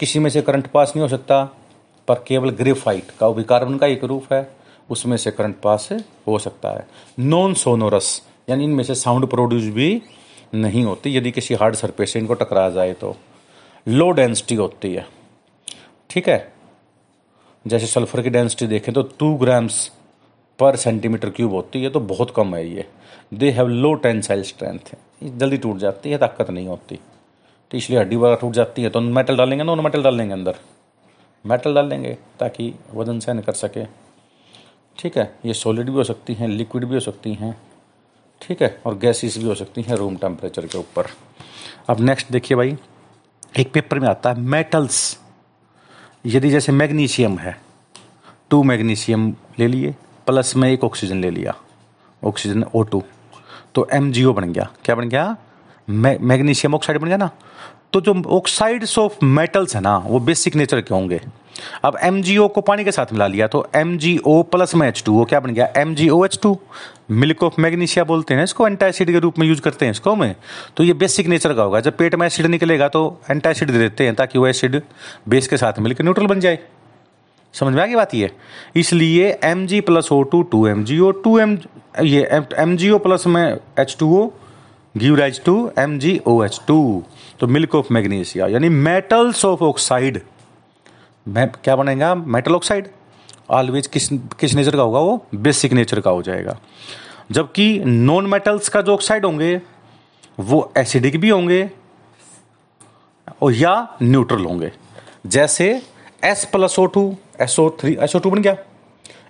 [0.00, 1.44] किसी में से करंट पास नहीं हो सकता,
[2.08, 4.48] पर केवल ग्रेफाइट का, वो भी कार्बन का एक रूप है,
[4.90, 5.88] उसमें से करंट पास
[6.26, 6.86] हो सकता है।
[7.18, 10.02] नॉन सोनोरस यानी इनमें से साउंड प्रोड्यूस भी
[10.54, 13.14] नहीं होती। यदि किसी हार्ड सरफेस से इनको टकरा जाए तो
[13.86, 15.06] लो डेंसिटी होती है।
[16.10, 16.52] ठीक है?
[17.64, 19.86] जैसे सल्फ़र की डेंसिटी देखें तो टू ग्राम्स
[20.58, 22.84] पर सेंटीमीटर क्यूब होती है तो बहुत कम है ये।
[23.34, 24.94] They have low tensile strength
[25.38, 26.98] जल्दी टूट जाती है, ताकत नहीं होती।
[27.72, 30.54] तो इसलिए हड्डी वगैरह टूट जाती है। तो मेटल डालेंगे नॉन मेटल डाल देंगे अंदर।
[31.44, 33.84] मेटल डाल देंगे ताकि वज़न सहन कर सके।
[34.98, 37.56] ठीक है, ये सॉलिड भी हो सकती हैं लिक्विड भी हो सकती हैं।
[38.40, 41.06] ठीक है, और गैसेस भी हो सकती हैं रूम टेम्परेचर के ऊपर।
[41.90, 42.76] अब नेक्स्ट देखिए भाई,
[43.58, 45.18] एक पेपर में आता है मेटल्स
[46.26, 47.56] यदि जैसे मैग्नीशियम है
[48.50, 49.94] टू मैग्नीशियम ले लिए
[50.26, 51.54] प्लस में एक ऑक्सीजन ले लिया
[52.22, 53.02] ऑक्सीजन ओ टू
[53.74, 55.36] तो एम जी ओ बन गया। क्या बन गया?
[55.92, 57.30] मैग्नीशियम ऑक्साइड बन गया ना?
[57.92, 61.20] तो जो ऑक्साइड्स ऑफ़ मेटल्स है ना, वो बेसिक नेचर के होंगे।
[61.84, 65.02] अब एम को पानी के साथ मिला लिया तो एम जी ओ प्लस में एच
[65.06, 65.66] टू वो क्या बन गया?
[65.76, 66.58] M G O H two
[67.10, 70.34] milk of magnesia बोलते हैं इसको एंटासिड के रूप में यूज़ करते हैं इसको में
[70.76, 74.04] तो ये बेसिक नेचर का होगा। जब पेट में एसिड निकलेगा तो एंटासिड दे देते
[74.04, 74.80] हैं, ताकि वो एसिड
[75.28, 76.58] बेस के साथ मिलकर न्यूट्रल बन जाए।
[77.54, 78.30] समझ में आ गई बात ये?
[78.76, 81.58] इसलिए M G plus O two two M G O two M
[82.02, 82.22] ये
[82.58, 83.44] एम जी ओ प्लस में
[83.78, 84.28] H two O
[84.94, 87.04] give rise to M G O H two
[87.40, 90.20] तो मिल्क ऑफ़ मैग्नीशिया यानी मेटल्स ऑफ़ ऑक्साइड
[91.26, 92.14] क्या बनेगा?
[92.14, 92.88] Metal oxide
[93.50, 94.08] always किस
[94.40, 95.24] किस nature का होगा वो?
[95.34, 96.56] बेसिक नेचर का हो जाएगा।
[97.30, 99.60] जबकि नॉन मेटल्स का जो ऑक्साइड होंगे,
[100.40, 101.70] वो एसिडिक भी होंगे
[103.42, 104.72] और या न्यूट्रल होंगे।
[105.26, 105.70] जैसे
[106.24, 108.56] S plus O two S O three S O two बन गया।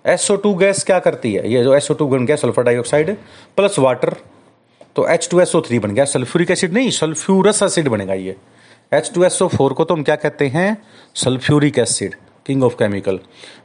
[0.06, 1.52] एस ओ टू गैस क्या करती है?
[1.52, 3.16] ये जो एस ओ टू बन गया सल्फ़र डाइऑक्साइड
[3.56, 4.16] प्लस वाटर
[4.96, 8.36] तो H two S O three बन गया। सल्फ्यूरिक एसिड नहीं, सल्फ्यूरस एसिड बनेगा ये।
[8.92, 10.76] H two S O four को तो हम क्या कहते हैं?
[11.14, 12.14] Sulphuric acid,
[12.46, 13.18] king of chemical.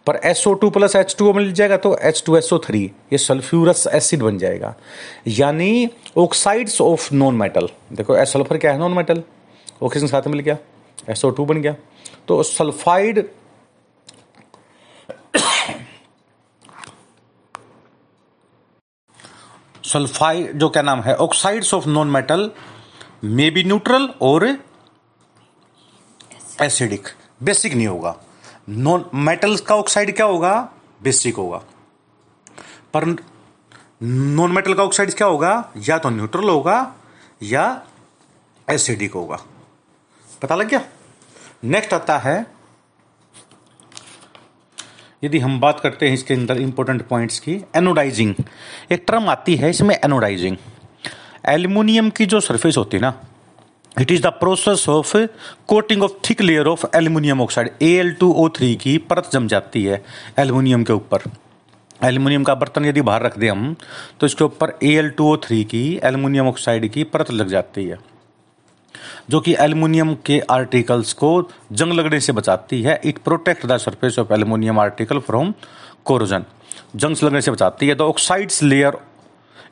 [0.08, 3.18] पर SO two plus H two मिल जाएगा तो H two S O three ये
[3.18, 4.74] सल्फ्यूरस एसिड बन जाएगा।
[5.28, 8.80] यानी ऑक्साइड्स ऑफ़ नॉन मेटल देखो एस सल्फ़र क्या है?
[8.80, 9.24] नॉन मेटल
[9.84, 10.58] ऑक्सीजन साथ मिल गया।
[11.10, 11.76] एसओ टू बन गया।
[12.28, 13.28] तो सल्फाइड
[19.88, 22.52] सल्फाइड जो क्या नाम है oxides of non metal
[23.24, 24.58] may be neutral और
[26.62, 27.08] एसिडिक
[27.44, 28.18] बेसिक नहीं होगा.
[28.70, 30.74] नॉन मेटल्स का ऑक्साइड क्या होगा?
[31.04, 31.58] बेसिक होगा.
[32.94, 33.06] पर
[34.04, 35.72] नॉन मेटल का ऑक्साइड क्या होगा?
[35.78, 36.96] या तो न्यूट्रल होगा
[37.44, 37.86] या
[38.70, 39.40] एसिडिक होगा.
[40.42, 40.82] पता लग गया?
[41.64, 42.57] नेक्स्ट आता है
[45.24, 48.34] यदि हम बात करते हैं इसके अंदर इंपॉर्टेंट पॉइंट्स की एनोडाइजिंग
[48.92, 50.58] एक टर्म आती है, इसमें एनोडाइजिंग
[51.50, 53.14] एल्यूमिनियम की जो सरफेस होती है ना
[53.96, 55.16] it is the process of
[55.68, 59.48] coating of thick layer of aluminium oxide A L two O three की परत जम
[59.48, 60.04] जाती है
[60.40, 61.24] एल्यूमिनियम के ऊपर।
[62.02, 63.76] एल्यूमिनियम का बर्तन यदि बाहर रख दें हम
[64.20, 67.86] तो इसके ऊपर A L two O three की एल्यूमिनियम ऑक्साइड की परत लग जाती
[67.86, 67.98] है।
[69.30, 74.20] जो कि एल्यूमिनियम के आर्टिकल्स को जंग लगने से बचाती है। It protect the surface
[74.20, 75.54] of aluminium article from
[76.06, 76.46] corrosion
[76.96, 78.98] जंग लगने से बचाती है। The oxides layer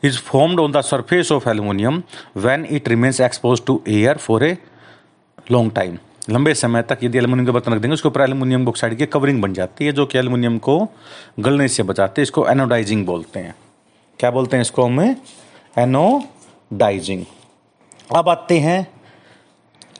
[0.03, 2.01] is formed on the surface of aluminium
[2.37, 4.57] when it remains expose to air for a
[5.51, 5.97] long time
[6.29, 9.41] लंबे समय तक यदि एल्यूमिनियम के बर्तन रख देंगे, उसके ऊपर एल्यूमिनियम ऑक्साइड की कवरिंग
[9.41, 10.87] बन जाती है, जो कि एल्यूमिनियम को
[11.39, 13.55] गलने से बचाते हैं। इसको एनोडाइजिंग बोलते हैं।
[14.19, 15.15] क्या बोलते हैं इसको हमें?
[15.77, 17.25] एनोडाइजिंग
[18.15, 18.94] अब आते हैं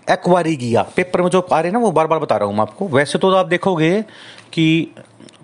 [0.07, 2.61] एक्वारीगिया पेपर में जो आ रहे हैं ना, वो बार बार बता रहा हूँ मैं
[2.61, 4.01] आपको। वैसे तो आप देखोगे
[4.53, 4.93] कि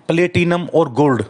[0.08, 1.24] प्लेटिनम और गोल्ड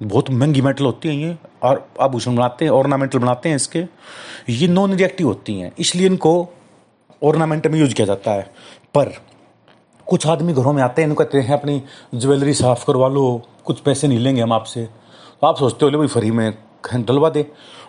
[0.00, 3.84] बहुत महँगी मेटल होती हैं ये, और आभूषण बनाते हैं ऑर्नामेंटल बनाते हैं इसके।
[4.50, 6.32] ये नॉन रिएक्टिव होती हैं, इसलिए इनको
[7.22, 8.42] ऑर्नामेंट में यूज़ किया जाता है।
[8.94, 9.12] पर
[10.06, 11.82] कुछ आदमी घरों में आते हैं, इनको कहते हैं, अपनी
[12.14, 16.06] ज्वेलरी साफ़ करवा लो, कुछ पैसे नहीं लेंगे हम आपसे। तो आप सोचते हो भाई,
[16.06, 16.52] फ्री में
[16.96, 17.46] डलवा दे।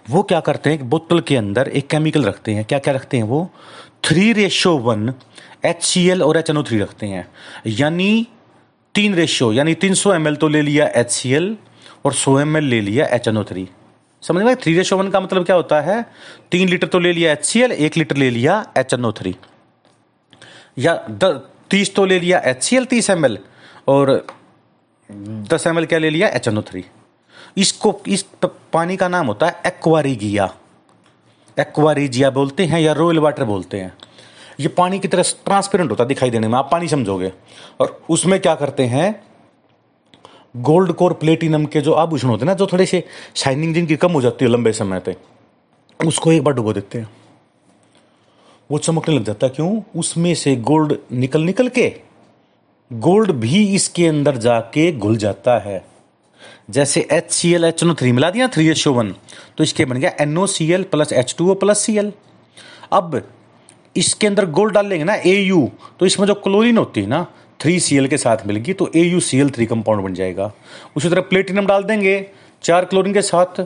[0.09, 3.23] वो क्या करते हैं बोतल के अंदर एक केमिकल रखते हैं। क्या क्या रखते हैं
[3.23, 3.49] वो?
[4.03, 5.13] Three ratio one
[5.65, 7.27] H C L और एच एन ओ थ्री रखते हैं।
[7.67, 8.27] यानी
[8.95, 11.55] तीन रेशो, यानी तीन सौ एम एल तो ले लिया एच सी एल
[12.05, 13.67] और सौ एम एल ले लिया एच एन ओ थ्री
[14.23, 16.01] समझ में थ्री रेशो वन का मतलब क्या होता है?
[16.51, 19.11] तीन लीटर तो ले लिया एच सी एल एक लीटर ले लिया एच एन ओ
[19.11, 19.35] थ्री
[20.77, 20.95] या
[21.69, 23.37] तीस तो ले लिया एच सी एल तीस एम एल
[23.87, 24.11] और
[25.53, 26.83] दस एम एल क्या ले लिया एच एन ओ थ्री
[27.57, 28.25] इसको इस
[28.73, 30.53] पानी का नाम होता है एक्वारीगिया
[31.59, 33.93] एक्वारीजिया बोलते हैं या रॉयल वाटर बोलते हैं?
[34.59, 37.31] ये पानी की तरह ट्रांसपेरेंट होता है दिखाई देने में, आप पानी समझोगे।
[37.79, 39.23] और उसमें क्या करते हैं?
[40.57, 43.03] गोल्ड कोर प्लेटिनम के जो आभूषण होते हैं ना, जो थोड़े से
[43.35, 45.17] शाइनिंग जिनकी कम हो जाती है लंबे समय तक
[46.05, 47.09] उसको एक बार डुबो देते हैं।
[48.71, 49.81] वो चमकने लग जाता है। क्यों?
[49.95, 51.93] उसमें से गोल्ड निकल निकल के,
[52.93, 55.85] गोल्ड भी इसके अंदर जाके घुल जाता है।
[56.69, 59.13] जैसे H C L H no three मिला दिया थ्री एच ओ वन
[59.57, 62.11] तो इसके बन गया NO C L plus H two O plus C L
[62.93, 63.21] अब
[63.95, 67.25] इसके अंदर गोल्ड डाल लेंगे ना ए यू तो इसमें जो क्लोरीन होती है ना
[67.59, 70.51] थ्री सी एल के साथ मिलेगी तो A U C L three compound बन जाएगा।
[70.97, 72.25] उसी तरह प्लेटिनम डाल देंगे,
[72.63, 73.61] चार क्लोरीन के साथ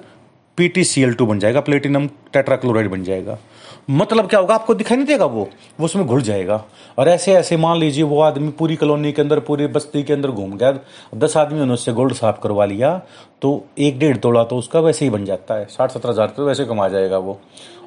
[0.57, 3.37] P T C L two बन जाएगा प्लेटिनम टेट्राक्लोराइड बन जाएगा।
[3.87, 4.55] मतलब क्या होगा?
[4.55, 5.47] आपको दिखाई नहीं देगा वो?
[5.79, 6.63] वो उसमें घुल जाएगा।
[6.97, 10.31] और ऐसे ऐसे मान लीजिए वो आदमी पूरी कॉलोनी के अंदर, पूरी बस्ती के अंदर
[10.31, 10.71] घूम गया
[11.15, 12.97] दस आदमी ने उससे गोल्ड साफ़ करवा लिया
[13.41, 16.45] तो एक डेढ़ तोड़ा तो उसका वैसे ही बन जाता है। साठ, सत्तर हज़ार रुपये
[16.45, 17.39] वैसे कमा जाएगा वो।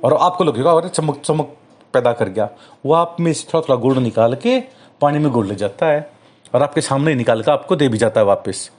[0.05, 1.57] और आपको लगेगा, अरे, चमक चमक
[1.95, 2.49] पैदा कर गया।
[2.87, 4.61] वो आप में से थोड़ा थोड़ा गोल्ड निकाल के
[5.01, 6.11] पानी में गोल्ड ले जाता है।
[6.55, 8.71] और आपके सामने ही निकाल कर आपको दे भी जाता है वापस।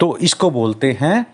[0.00, 1.26] तो इसको बोलते हैं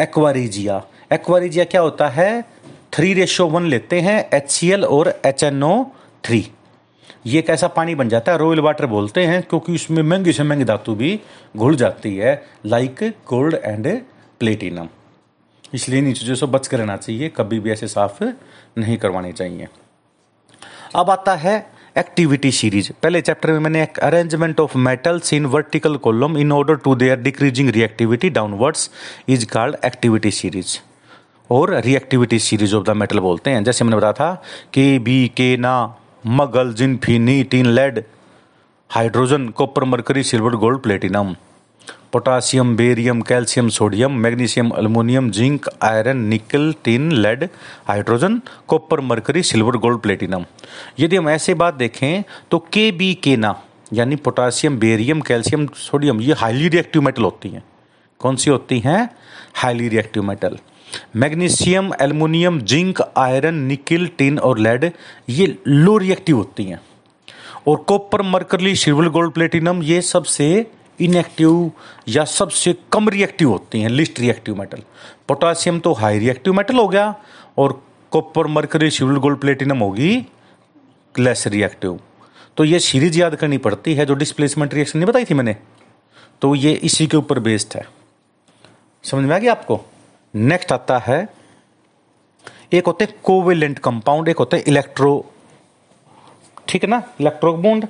[0.00, 0.82] एक्वारीजिया।
[1.12, 2.44] एक्वारीजिया क्या होता है?
[2.92, 5.84] थ्री रेशो वन लेते हैं एच और एच एन ओ
[6.24, 6.46] थ्री।
[7.26, 10.64] ये कैसा पानी बन जाता है रॉयल वाटर बोलते हैं, क्योंकि उसमें महँगी से महँगी
[10.64, 11.18] धातु भी
[11.56, 13.88] घुल जाती है लाइक गोल्ड एंड
[14.40, 14.88] प्लेटिनम
[15.74, 18.22] इसलिए इन चीज़ों से बच कर रहना चाहिए, कभी भी ऐसे साफ़
[18.78, 19.68] नहीं करवाने चाहिए।
[20.96, 21.56] अब आता है
[21.98, 26.94] एक्टिविटी सीरीज़ पहले चैप्टर में मैंने arrangement of metals in vertical column in order to
[26.94, 28.90] their decreasing reactivity downwards
[29.28, 30.78] is called activity series
[31.50, 34.34] और reactivity series of the metal बोलते हैं। जैसे मैंने बताया था
[34.74, 38.04] के बी, के, ना, मगल जिनफिनी tin lead,
[38.90, 41.34] hydrogen, copper, mercury, silver, gold, platinum,
[42.12, 47.48] potassium, barium, calcium, sodium, magnesium, aluminium, zinc, iron, nickel, tin, lead,
[47.88, 50.44] hydrogen, copper, mercury, silver, gold, platinum.
[50.98, 56.20] यदि हम ऐसे बात देखें तो के, बी, के, ना, यानी पोटासियम, बेरियम, कैल्शियम, सोडियम,
[56.20, 57.62] ये हाईली रिएक्टिव मेटल होती हैं।
[58.18, 59.08] कौन सी होती हैं?
[59.54, 60.58] Highly reactive metal
[61.16, 64.92] magnesium, aluminium, zinc, iron, nickel, tin और लेड,
[65.28, 66.80] ये लो रिएक्टिव होती हैं।
[67.66, 70.70] और copper mercury silver, gold, platinum, ये सबसे
[71.00, 71.72] इनएक्टिव
[72.08, 74.82] या सबसे कम रिएक्टिव होती हैं, लिस्ट रिएक्टिव मेटल।
[75.28, 77.14] पोटासियम तो हाई रिएक्टिव मेटल हो गया,
[77.58, 80.26] और copper, mercury, silver, gold, platinum होगी
[81.18, 82.00] लेस रिएक्टिव।
[82.56, 85.56] तो ये सीरीज़ याद करनी पड़ती है, जो डिस्प्लेसमेंट रिएक्शन नहीं बताई थी मैंने।
[86.42, 87.88] तो ये इसी के ऊपर बेस्ड है।
[89.04, 89.80] समझ में आ गया आपको?
[90.34, 91.28] नेक्स्ट आता है,
[92.72, 95.24] एक होते हैं कोवेलेंट कंपाउंड एक होते हैं इलेक्ट्रो
[96.68, 97.02] ठीक है ना?
[97.20, 97.84] इलेक्ट्रो बॉन्ड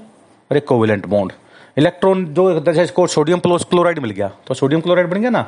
[0.51, 1.33] और एक कोवेलेंट बॉन्ड
[1.77, 5.43] इलेक्ट्रॉन जो इसको सोडियम प्लस क्लोराइड मिल गया तो सोडियम क्लोराइड बन गया ना?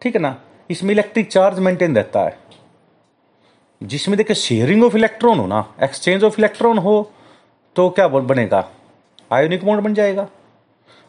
[0.00, 0.36] ठीक है ना?
[0.70, 2.38] इसमें इलेक्ट्रिक चार्ज मेंटेन रहता है।
[3.80, 7.10] जिसमें देखिए शेयरिंग ऑफ़ इलेक्ट्रॉन हो ना एक्सचेंज ऑफ़ इलेक्ट्रॉन हो
[7.76, 8.68] तो क्या बनेगा?
[9.32, 10.28] आयोनिक बॉन्ड बन जाएगा।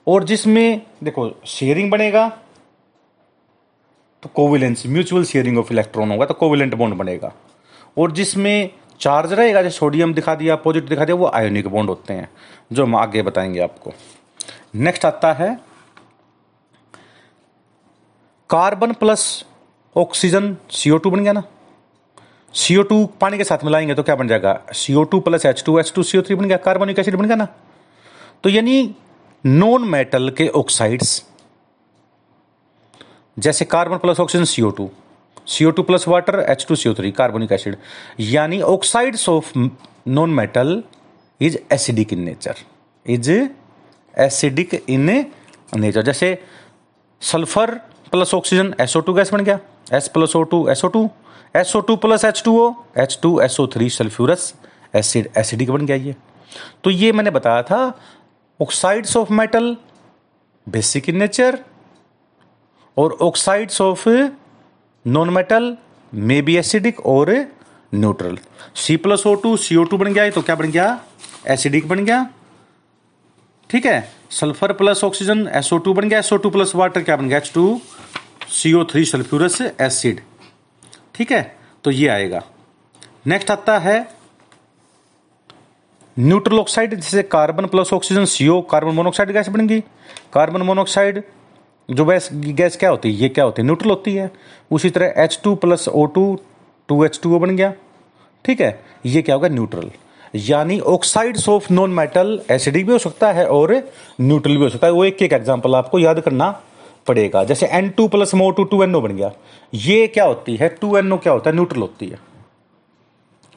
[0.07, 2.27] और जिसमें देखो शेयरिंग बनेगा
[4.23, 7.31] तो covalence mutual sharing of electron होगा तो कोविलेंट बॉन्ड बनेगा।
[7.97, 12.13] और जिसमें चार्ज रहेगा जैसे सोडियम दिखा दिया पॉजिटिव दिखा दिया, वो आयोनिक बॉन्ड होते
[12.13, 12.29] हैं,
[12.73, 13.93] जो हम आगे बताएँगे आपको।
[14.75, 15.53] नेक्स्ट आता है
[18.49, 19.23] carbon plus
[19.95, 21.43] oxygen CO two बन गया ना?
[22.53, 24.59] सीओ टू पानी के साथ मिलाएँगे तो क्या बन जाएगा?
[24.73, 27.35] CO two plus H two H two CO three बन गया कार्बोनिक एसिड बन गया
[27.35, 27.47] ना?
[28.43, 28.95] तो यानी
[29.43, 31.23] नॉन मेटल के ऑक्साइड्स
[33.37, 34.89] जैसे carbon plus oxygen CO two
[35.47, 37.75] CO two plus water H two CO three carbonic acid
[38.19, 39.51] यानी oxides of
[40.07, 40.83] non metal
[41.41, 42.55] is acidic in nature
[43.05, 43.31] is
[44.19, 45.09] acidic in
[45.77, 46.37] nature जैसे
[47.21, 47.75] sulphur
[48.11, 49.59] plus oxygen SO two gas बन गया
[49.93, 51.09] S plus O two SO two
[51.55, 54.53] SO two plus H two O H two SO three sulphurous
[54.95, 56.15] acid acidic बन गया ये।
[56.83, 57.81] तो ये मैंने बताया था
[58.59, 59.75] oxides of metal
[60.67, 61.59] basic in nature
[62.97, 64.07] और oxides of
[65.05, 65.75] non metal
[66.13, 67.29] may be acidic और
[67.93, 68.37] neutral
[68.75, 70.99] C plus O two C O two बन गया है तो क्या बन गया?
[71.47, 72.25] एसिडिक बन गया।
[73.69, 74.11] ठीक है?
[74.31, 77.37] Sulphur plus oxygen SO two बन गया एसओ टू प्लस वाटर क्या बन गया?
[77.37, 77.79] H two
[78.51, 80.21] CO three sulphurous acid
[81.15, 81.41] ठीक है?
[81.83, 82.41] तो ये आएगा।
[83.27, 83.99] नेक्स्ट आता है
[86.17, 89.79] न्यूट्रल ऑक्साइड जैसे carbon plus oxygen CO carbon monoxide gas बनेगी?
[90.33, 91.23] कार्बन मोनोक्साइड
[91.91, 93.15] जो गैस गैस क्या होती है?
[93.15, 93.65] ये क्या होती है?
[93.65, 94.31] न्यूट्रल होती है।
[94.71, 96.39] उसी तरह H two plus O two
[96.89, 97.73] two H two बन गया।
[98.45, 98.79] ठीक है?
[99.05, 99.47] ये क्या होगा?
[99.47, 99.91] न्यूट्रल।
[100.35, 103.73] यानी oxides of non metal acidic भी हो सकता है और
[104.21, 106.49] न्यूट्रल भी हो सकता है। वो एक एक एग्ज़ाम्पल आपको याद करना
[107.07, 109.31] पड़ेगा। जैसे एन टू प्लस मो टू टू एन ओ बन गया।
[109.73, 110.69] ये क्या होती है?
[110.71, 111.55] टू एन ओ क्या होता है?
[111.55, 112.19] न्यूट्रल होती है।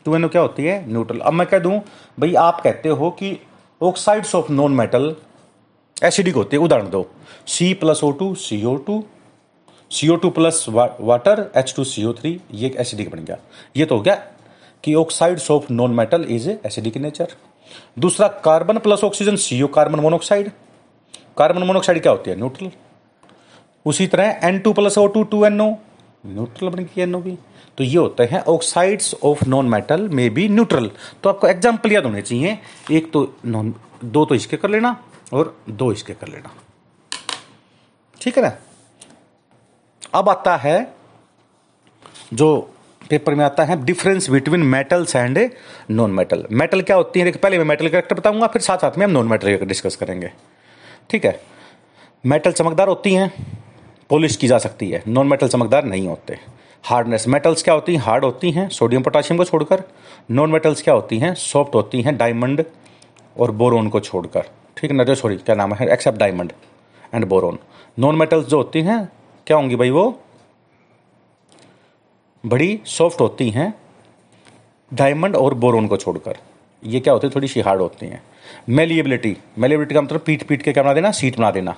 [0.07, 0.85] टू एन ओ क्या होती है?
[0.89, 1.79] न्यूट्रल। अब मैं कह दूँ,
[2.21, 3.39] भाई आप कहते हो कि
[3.81, 5.15] oxides of non metal
[5.97, 7.07] acidic होती है, उदाहरण दो।
[7.47, 9.03] C plus O two C O two
[9.91, 13.39] C O two plus water H two C O three ये एसिडिक बन गया।
[13.77, 14.15] ये तो हो गया
[14.85, 17.35] कि oxides of non metal is acidic nature
[17.99, 20.51] दूसरा carbon plus oxygen CO carbon monoxide
[21.39, 22.37] carbon monoxide क्या होती है?
[22.37, 22.71] न्यूट्रल
[23.87, 25.71] उसी तरह N two plus O two two N O
[26.27, 27.37] neutral बन गई ओ भी।
[27.79, 30.91] तो ये होते हैं oxides of non metal may be neutral
[31.23, 32.59] तो आपको एग्ज़ाम्पल याद होने चाहिए।
[32.93, 34.97] एक तो नॉन दो तो इसके कर लेना।
[35.35, 36.51] और दो इसके कर लेना।
[38.21, 38.53] ठीक है ना?
[40.15, 40.95] अब आता है
[42.35, 42.57] जो
[43.11, 45.39] पेपर में आता है difference between metals and
[45.91, 47.25] non metal metal क्या होती है?
[47.25, 50.31] देखिए पहले मैं मेटल करेक्टर बताऊँगा, फिर साथ साथ में हम नॉन मेटल डिस्कस करेंगे।
[51.11, 51.41] ठीक है?
[52.25, 53.33] मेटल चमकदार होती हैं
[54.11, 56.39] पॉलिश की जा सकती है। नॉन मेटल चमकदार नहीं होते।
[56.85, 58.03] हार्डनेस मेटल्स क्या होती हैं?
[58.03, 59.83] हार्ड होती हैं सोडियम पोटाशियम को छोड़कर।
[60.31, 61.35] नॉन मेटल्स क्या होती हैं?
[61.35, 62.65] सॉफ्ट होती हैं डायमंड
[63.37, 64.49] और बोरोन को छोड़कर।
[64.85, 65.87] ठीक है ना सॉरी क्या नाम है?
[65.89, 66.53] Except diamond
[67.15, 67.59] and boron
[67.99, 69.09] non metals जो होती हैं,
[69.47, 70.03] क्या होंगी भाई वो?
[72.45, 73.73] बड़ी सॉफ्ट होती हैं
[74.95, 76.37] डायमंड और बोरोन को छोड़कर।
[76.83, 77.33] ये क्या होती है?
[77.35, 78.23] थोड़ी सी हार्ड होती हैं।
[78.69, 81.11] मेलिएबिलिटी मेलिएबिलिटी का मतलब पीट पीट के क्या बना देना?
[81.11, 81.77] सीट बना देना।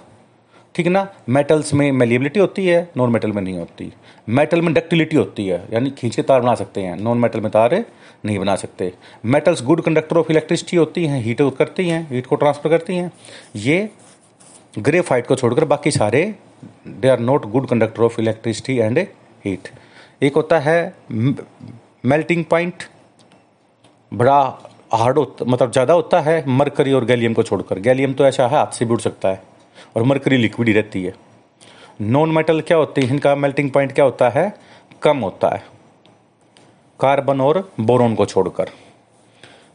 [0.75, 1.07] ठीक है ना?
[1.29, 3.93] मेटल्स में मेलिएबिलिटी होती है नॉन मेटल में नहीं होती।
[4.29, 7.51] मेटल में डक्टिलिटी होती है, यानी खींच के तार बना सकते हैं। नॉन मेटल में
[7.53, 7.85] तार
[8.25, 8.93] नहीं बना सकते।
[9.27, 13.11] Metals good conductor of electricity होती हैं हीट करती हैं हीट को ट्रांसफ़र करती हैं।
[13.57, 13.89] ये
[14.79, 16.23] ग्रेफाइट को छोड़कर बाकी सारे
[16.87, 18.99] they are not good conductor of electricity and
[19.45, 19.69] heat
[20.23, 22.83] एक होता है मेल्टिंग पॉइंट
[24.13, 24.39] बड़ा
[24.93, 28.51] हार्ड होता मतलब ज़्यादा होता है मरकरी और गैलियम को छोड़कर। गैलियम तो ऐसा है,
[28.51, 29.43] हाथ से भी उड़ सकता है
[29.97, 31.15] और मरकरी लिक्विड ही रहती है।
[32.03, 33.11] नॉन मेटल क्या होते हैं?
[33.11, 34.53] इनका मेल्टिंग पॉइंट क्या होता है?
[35.03, 35.63] कम होता है।
[37.01, 38.71] कार्बन और बोरोन को छोड़कर।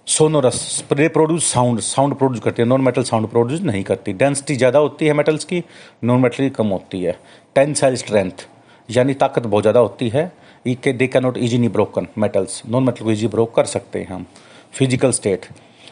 [0.08, 4.56] Sonorous spray produce sound sound produce करती है। नॉन मेटल साउंड प्रोड्यूस नहीं करती। डेंसिटी
[4.56, 5.64] ज़्यादा होती है मेटल्स की
[6.04, 7.18] नॉन मेटल की कम होती है।
[7.56, 8.48] टेंसाइल स्ट्रेंथ
[8.90, 10.32] यानी ताकत बहुत ज़्यादा होती है।
[10.68, 14.00] ई के they can not easily broken metals non metal को इजी ब्रोक कर सकते
[14.00, 14.26] हैं हम।
[14.74, 15.46] फ़िज़िकल स्टेट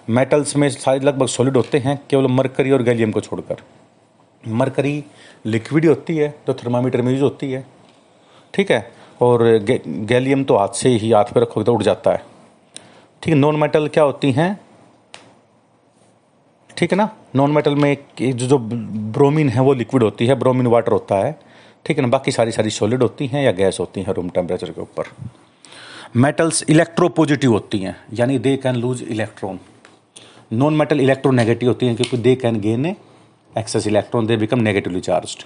[0.09, 3.61] मेटल्स में सारे लगभग सॉलिड होते हैं, केवल मरकरी और गैलियम को छोड़कर।
[4.43, 5.03] मरकरी
[5.45, 7.65] लिक्विड होती है तो थर्मामीटर में यूज़ होती है।
[8.53, 8.79] ठीक है?
[9.21, 12.23] और गे, गैलियम तो हाथ से ही हाथ पे रखोगे तो उड़ जाता है।
[13.23, 14.59] ठीक है नॉन मेटल क्या होती हैं?
[16.69, 17.09] ठीक है ना?
[17.35, 21.37] नॉन मेटल में जो जो ब्रोमीन है वो लिक्विड होती है ब्रोमीन वाटर होता है।
[21.85, 22.07] ठीक है ना?
[22.07, 25.11] बाकी सारी सारी सॉलिड होती हैं या गैस होती हैं रूम टेम्परेचर के ऊपर।
[26.15, 29.59] मेटल्स इलेक्ट्रोपॉजिटिव होती हैं यानी they can lose electron.
[30.53, 32.85] Non metal electronegative होती हैं क्योंकि they can gain
[33.57, 35.37] excess electron they become negatively charge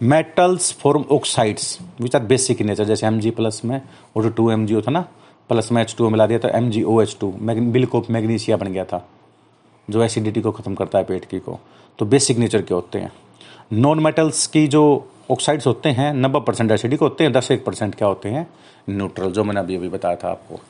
[0.00, 3.80] metals form oxides which are basic nature जैसे एम जी प्लस में
[4.16, 5.00] और टू एम जी ओ था ना
[5.50, 8.72] प्लस में एच टू मिला दिया तो M G O H two milk of magnesia बन
[8.72, 9.04] गया था,
[9.88, 11.58] जो एसिडिटी को ख़त्म करता है पेट की को।
[11.98, 13.12] तो बेसिक नेचर के होते हैं।
[13.72, 14.82] नॉन मेटल्स की जो
[15.30, 18.46] ऑक्साइड्स होते हैं, नब्बे परसेंट एसिडिक होते हैं, दस एक परसेंट क्या होते हैं?
[18.90, 20.60] न्यूट्रल जो मैंने अभी अभी बताया था आपको।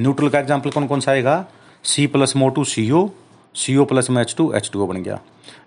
[0.00, 1.44] न्यूट्रल का एग्ज़ाम्पल कौन कौन सा आएगा?
[1.84, 3.08] सी प्लस मो two C O
[3.54, 5.18] C O plus में H two H two O बन गया।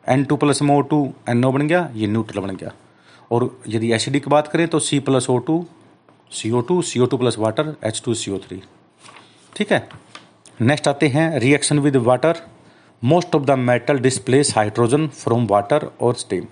[0.09, 2.71] एन टू प्लस में ओ टू एन ओ बन गया, ये न्यूट्रल बन गया।
[3.31, 5.65] और यदि एसिडिक की बात करें तो C plus O two
[6.31, 8.61] C O two C O two plus water H two C O three
[9.55, 9.87] ठीक है?
[10.61, 12.41] नेक्स्ट आते हैं reaction with water
[13.01, 16.45] most of the metal displace hydrogen from water और steam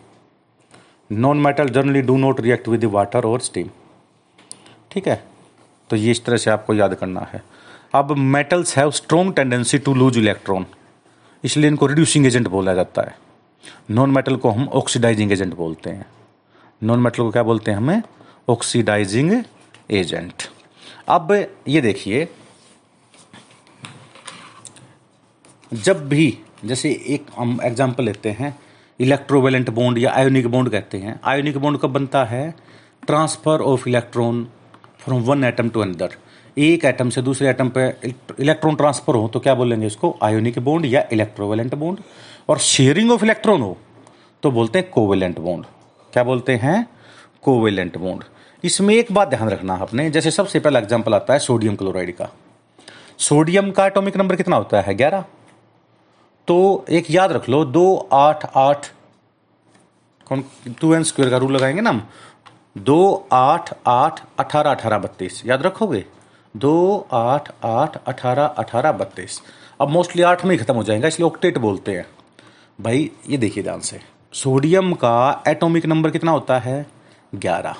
[1.09, 3.69] non metal generally do not react with water और steam
[4.91, 5.23] ठीक है?
[5.89, 7.41] तो ये इस तरह से आपको याद करना है।
[7.95, 10.65] अब metals have strong tendency to lose electron
[11.43, 13.15] इसलिए इनको रिड्यूसिंग एजेंट बोला जाता है।
[13.91, 16.05] नॉन मेटल को हम ऑक्सीडाइजिंग एजेंट बोलते हैं।
[16.81, 18.01] नॉन मेटल को क्या बोलते हैं हमें?
[18.49, 19.31] ऑक्सीडाइजिंग
[19.91, 20.43] एजेंट
[21.09, 21.31] अब
[21.67, 22.27] ये देखिए,
[25.73, 28.57] जब भी, जैसे एक हम एग्ज़ाम्पल लेते हैं
[28.99, 32.53] इलेक्ट्रोवेलेंट बॉन्ड या आयोनिक बॉन्ड कहते हैं। आयोनिक बॉन्ड कब बनता है?
[33.07, 34.43] Transfer of electron
[34.99, 36.15] from one atom to another
[36.57, 37.87] एक एटम से दूसरे एटम पे
[38.39, 41.99] इलेक्ट्रॉन ट्रांसफ़र हो तो क्या बोलेंगे इसको आयोनिक बॉन्ड या इलेक्ट्रोवेलेंट बॉन्ड
[42.49, 43.77] और शेयरिंग ऑफ़ इलेक्ट्रॉन हो
[44.43, 45.65] तो बोलते हैं कोवेलेंट बॉन्ड
[46.13, 46.87] क्या बोलते हैं?
[47.41, 48.23] कोवेलेंट बॉन्ड
[48.63, 52.29] इसमें एक बात ध्यान रखना आपने, जैसे सबसे पहला एग्ज़ाम्पल आता है सोडियम क्लोराइड का।
[53.19, 54.95] सोडियम का एटॉमिक नंबर कितना होता है?
[54.95, 55.23] ग्यारह।
[56.47, 58.87] तो एक याद रख लो, दो, आठ आठ।
[60.27, 60.43] कौन
[60.81, 62.07] टू एन स्क्वेयर का रूल लगाएँगे ना हम?
[62.77, 66.05] दो, आठ आठ, अठारह अठारह, बत्तीस। याद रखोगे?
[66.55, 69.41] दो, आठ आठ, अठारह अठारह, बत्तीस।
[69.81, 72.05] अब मोस्टली आठ में ही खत्म हो जाएगा, इसलिए ऑक्टेट बोलते हैं।
[72.81, 74.01] भाई, ये देखिए ध्यान से।
[74.33, 76.85] सोडियम का एटॉमिक नंबर कितना होता है?
[77.35, 77.75] ग्यारह।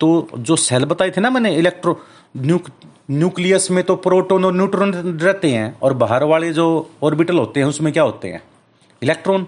[0.00, 1.98] तो जो सेल बताए थे ना मैंने, इलेक्ट्रो,
[2.36, 2.68] न्यूक,
[3.10, 7.66] न्यूक्लियस में तो प्रोटोन और न्यूट्रॉन रहते हैं, और बाहर वाले जो ऑर्बिटल होते हैं,
[7.66, 8.42] उसमें क्या होते हैं?
[9.02, 9.46] इलेक्ट्रॉन।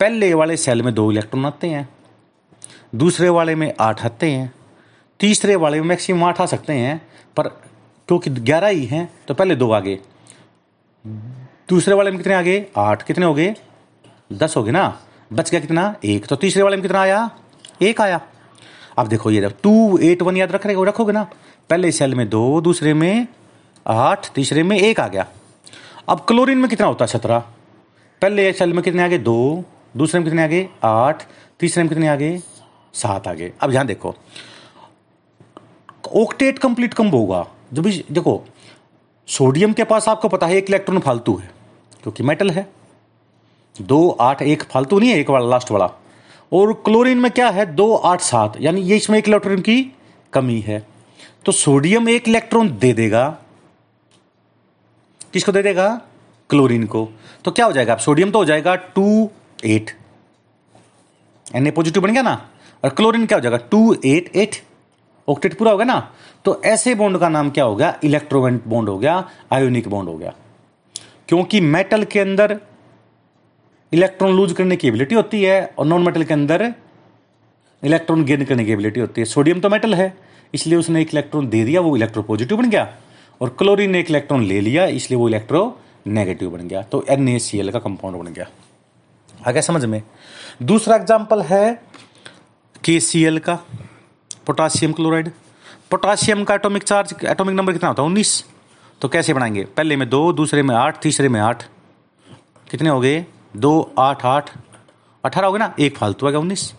[0.00, 1.88] पहले वाले सेल में दो इलेक्ट्रॉन आते हैं,
[2.94, 4.52] दूसरे वाले में आठ आते हैं,
[5.20, 6.96] तीसरे वाले में मैक्सिमम आठ आ सकते हैं,
[7.36, 7.48] पर
[8.08, 9.98] क्योंकि ग्यारह ही हैं तो पहले दो आगे।
[11.68, 13.54] दूसरे वाले में कितने आगे आठ। कितने हो गए?
[14.32, 14.98] दस हो गए ना?
[15.32, 15.96] बच गया कितना?
[16.04, 17.30] एक। तो तीसरे वाले में कितना आया?
[17.82, 18.20] एक आया।
[18.98, 21.30] अब देखो ये टू एट वन याद रख रहे रखोगे ना?
[21.70, 23.26] पहले सेल में दो, दूसरे में
[23.86, 25.26] आठ, तीसरे में एक आ गया।
[26.08, 27.38] अब क्लोरीन में कितना होता है सत्रह?
[28.22, 29.64] पहले सेल में कितने आगे दो।
[29.96, 31.22] दूसरे में कितने आगे आठ।
[31.60, 32.40] तीसरे में कितने आगे
[32.94, 34.14] सात आ गए। अब यहाँ देखो।
[36.12, 38.44] ओक्टेट कंप्लीट कम होगा। जब भी, देखो
[39.26, 41.50] सोडियम के पास आपको पता है, एक इलेक्ट्रॉन फालतू है,
[42.02, 42.79] क्योंकि मेटल है।
[43.80, 45.90] दो आठ एक फालतू नहीं है एक वाला लास्ट वाला।
[46.52, 47.74] और क्लोरीन में क्या है?
[47.74, 49.94] दो आठ सात, यानी ये इसमें एक इलेक्ट्रॉन की
[50.32, 50.86] कमी है।
[51.46, 53.38] तो सोडियम एक इलेक्ट्रॉन दे देगा।
[55.32, 56.00] किसको दे देगा?
[56.50, 57.08] क्लोरीन को।
[57.44, 57.96] तो क्या हो जाएगा?
[57.96, 59.30] सोडियम तो हो जाएगा two
[59.64, 59.90] eight
[61.54, 62.48] N A positive बन गया ना?
[62.84, 63.56] और क्लोरीन क्या हो जाएगा?
[63.56, 64.56] टू एट एट
[65.28, 66.12] ऑक्टेट पूरा हो गया ना?
[66.44, 67.98] तो ऐसे बॉन्ड का नाम क्या हो गया?
[68.04, 70.32] इलेक्ट्रोवेंट बॉन्ड हो गया आयोनिक बॉन्ड हो गया।
[71.28, 72.60] क्योंकि मेटल के अंदर
[73.92, 76.72] इलेक्ट्रॉन लूज करने की एबिलिटी होती है और नॉन मेटल के अंदर
[77.82, 80.14] इलेक्ट्रॉन गेन करने की एबिलिटी होती है। सोडियम तो मेटल है,
[80.54, 82.86] इसलिए उसने एक इलेक्ट्रॉन दे दिया, वो इलेक्ट्रो पॉजिटिव बन गया।
[83.40, 87.38] और क्लोरीन ने एक इलेक्ट्रॉन ले लिया, इसलिए वो इलेक्ट्रो नेगेटिव बन गया। तो एन
[87.72, 88.46] का कंपाउंड बन गया।
[89.48, 90.02] आगे समझ में।
[90.62, 91.82] दूसरा एग्ज़ाम्पल है
[92.84, 92.98] के
[93.38, 93.54] का
[94.46, 95.30] पोटासियम क्लोराइड
[95.90, 98.06] पोटासियम का एटॉमिक चार्ज एटॉमिक नंबर कितना होता है?
[98.06, 98.44] उन्नीस।
[99.00, 99.64] तो कैसे बनाएँगे?
[99.66, 101.62] पहले में दो, दूसरे में आठ, तीसरे में आठ।
[102.70, 103.24] कितने हो गए?
[103.56, 104.58] दो आठ आठ,
[105.24, 105.74] अठारह हो गया ना?
[105.80, 106.74] एक फालतू आ गया, उन्नीस।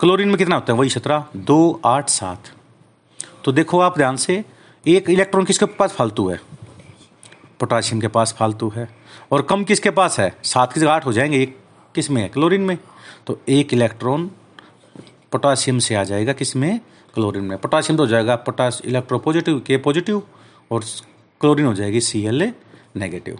[0.00, 0.78] क्लोरीन में कितना होता है?
[0.78, 2.44] वही सत्रह। दो आठ सात।
[3.44, 4.44] तो देखो आप ध्यान से,
[4.86, 6.40] एक इलेक्ट्रॉन किसके पास फालतू है?
[7.60, 8.88] पोटासियम के पास फालतू है।
[9.32, 10.36] और कम किसके पास है?
[10.44, 11.58] सात की जगह आठ हो जाएँगे, एक
[11.94, 12.28] किसमें है?
[12.28, 12.78] क्लोरीन में।
[13.26, 14.30] तो एक इलेक्ट्रॉन
[15.32, 16.80] पोटासियम से आ जाएगा किसमें?
[17.14, 20.22] क्लोरीन में। पोटासियम तो हो जाएगा पोटास इलेक्ट्रो पॉजिटिव, के पॉजिटिव,
[20.70, 20.84] और
[21.40, 22.52] क्लोरीन हो जाएगी सी एल ए
[22.96, 23.38] नेगेटिव।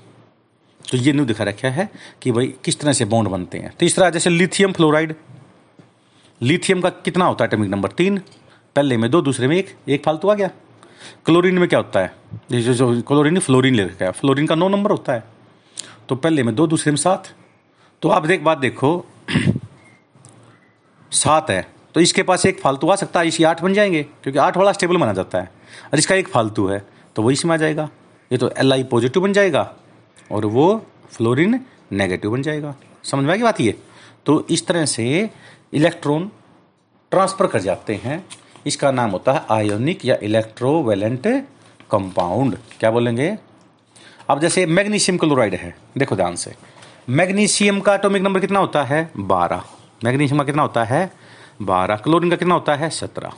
[0.90, 1.88] तो ये न्यू दिखा रखा है
[2.22, 5.14] कि भाई किस तरह से बॉन्ड बनते हैं। तीसरा, जैसे लिथियम फ्लोराइड।
[6.42, 8.18] लिथियम का कितना होता है एटॉमिक नंबर तीन।
[8.76, 10.48] पहले में दो, दूसरे में एक। एक फालतू आ गया।
[11.26, 12.14] क्लोरीन में क्या होता है?
[12.52, 15.24] जो क्लोरीन फ्लोरीन ले रखा है। फ्लोरीन का नौ नंबर होता है।
[16.08, 17.28] तो पहले में दो, दूसरे में सात।
[18.02, 19.06] तो आप देख, बात देखो।
[21.10, 24.38] सात है। तो इसके पास एक फालतू आ सकता है, इसी आठ बन जाएँगे, क्योंकि
[24.38, 25.44] आठ वाला स्टेबल माना जाता है।
[25.92, 27.88] और इसका एक फालतू है तो वो इसमें आ जाएगा।
[28.32, 29.74] ये तो एल आई पॉजिटिव बन जाएगा।
[30.32, 31.60] और वो फ्लोरिन
[31.92, 33.78] नेगेटिव बन जाएगा। समझ में आएगी बात ये?
[34.26, 35.30] तो इस तरह से
[35.72, 36.30] इलेक्ट्रॉन
[37.10, 38.26] ट्रांसफ़र कर जाते हैं।
[38.66, 41.26] इसका नाम होता है आयोनिक या इलेक्ट्रोवेलेंट
[41.90, 43.38] कंपाउंड। क्या बोलेंगे?
[44.30, 46.54] अब जैसे मैग्नीशियम क्लोराइड है, देखो ध्यान से।
[47.08, 49.10] मैग्नीशियम का एटॉमिक नंबर कितना होता है?
[49.16, 49.64] बारह।
[50.04, 51.12] मैग्नीशियम का कितना होता है?
[51.62, 52.90] बारह। क्लोरीन का कितना होता है?
[52.90, 53.32] सत्रह।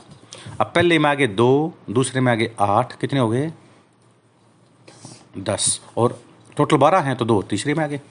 [0.61, 3.51] अब पहले में आगे दो, दूसरे में आगे आठ, कितने हो गए?
[5.37, 6.21] दस। और
[6.57, 8.01] टोटल बारह हैं तो दो तीसरे में आगे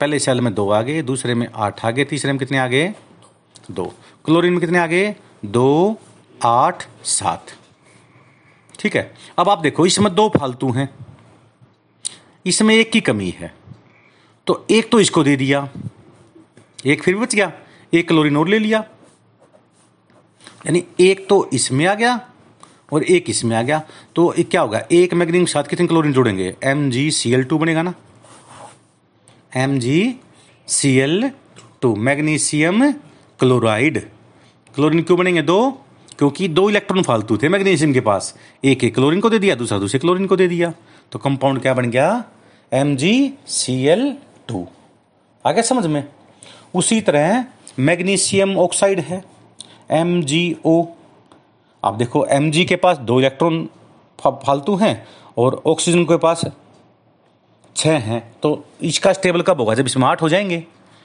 [0.00, 2.94] पहले सेल में दो आगे, दूसरे में आठ आगे, तीसरे में कितने आगे
[3.70, 5.98] दो। क्लोरीन में कितने आगे दो,
[6.44, 7.46] आठ, सात।
[8.78, 10.94] ठीक है। अब आप देखो, इसमें दो फालतू हैं।
[12.46, 13.54] इसमें एक की कमी है।
[14.46, 15.68] तो एक तो इसको दे दिया।
[16.86, 17.52] एक फिर बच गया।
[17.94, 18.84] एक क्लोरीन और ले लिया।
[20.66, 22.29] यानी एक तो इसमें आ गया
[22.92, 23.82] और एक इसमें आ गया।
[24.16, 24.82] तो एक क्या होगा?
[24.92, 27.94] एक मैग्नीशियम के साथ कितने क्लोरीन जोड़ेंगे। M G C L two बनेगा ना?
[29.56, 30.16] M G
[30.68, 31.30] C L
[31.82, 32.90] two magnesium
[33.40, 33.98] chloride.
[34.74, 35.70] Chlorine क्यों बनेंगे दो?
[36.18, 38.34] क्योंकि दो इलेक्ट्रॉन फालतू थे मैग्नीशियम के पास।
[38.64, 40.72] एक एक क्लोरीन को दे दिया, दूसरा दूसरे क्लोरीन को दे दिया।
[41.12, 42.24] तो कंपाउंड क्या बन गया?
[42.72, 44.16] M G C L
[44.48, 44.66] two
[45.46, 46.04] आ गया समझ में?
[46.74, 47.44] उसी तरह
[47.78, 49.24] मैग्नीशियम ऑक्साइड है।
[49.90, 50.84] एम जी ओ
[51.84, 53.68] आप देखो एम के पास दो इलेक्ट्रॉन
[54.26, 55.06] फालतू हैं
[55.38, 56.44] और ऑक्सीजन के पास
[57.76, 59.74] छः हैं। तो इसका स्टेबल कब होगा?
[59.74, 60.58] जब इसमें आठ हो जाएँगे।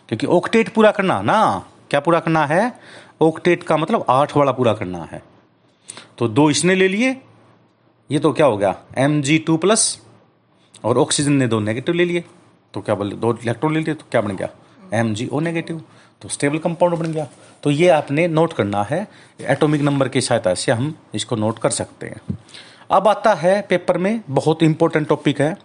[0.10, 2.80] क्योंकि ओक्टेट पूरा करना ना। क्या पूरा करना है?
[3.22, 5.22] ओक्टेट का मतलब आठ वाला पूरा करना है।
[6.18, 7.22] तो दो इसने ले लिए।
[8.12, 8.76] ये तो क्या हो गया?
[8.98, 10.02] एम जी टू प्लस
[10.86, 12.24] और ऑक्सीजन ने दो नेगेटिव ले लिए।
[12.74, 14.50] तो क्या बोले, दो इलेक्ट्रॉन ले लिए तो क्या बन गया?
[14.94, 15.82] एम जी ओ नेगेटिव
[16.22, 17.28] तो स्टेबल कंपाउंड बन गया।
[17.66, 19.06] तो ये आपने नोट करना है।
[19.42, 22.38] एटॉमिक नंबर की सहायता से हम इसको नोट कर सकते हैं।
[22.92, 25.56] अब आता है पेपर में, बहुत इंपॉर्टेंट टॉपिक है।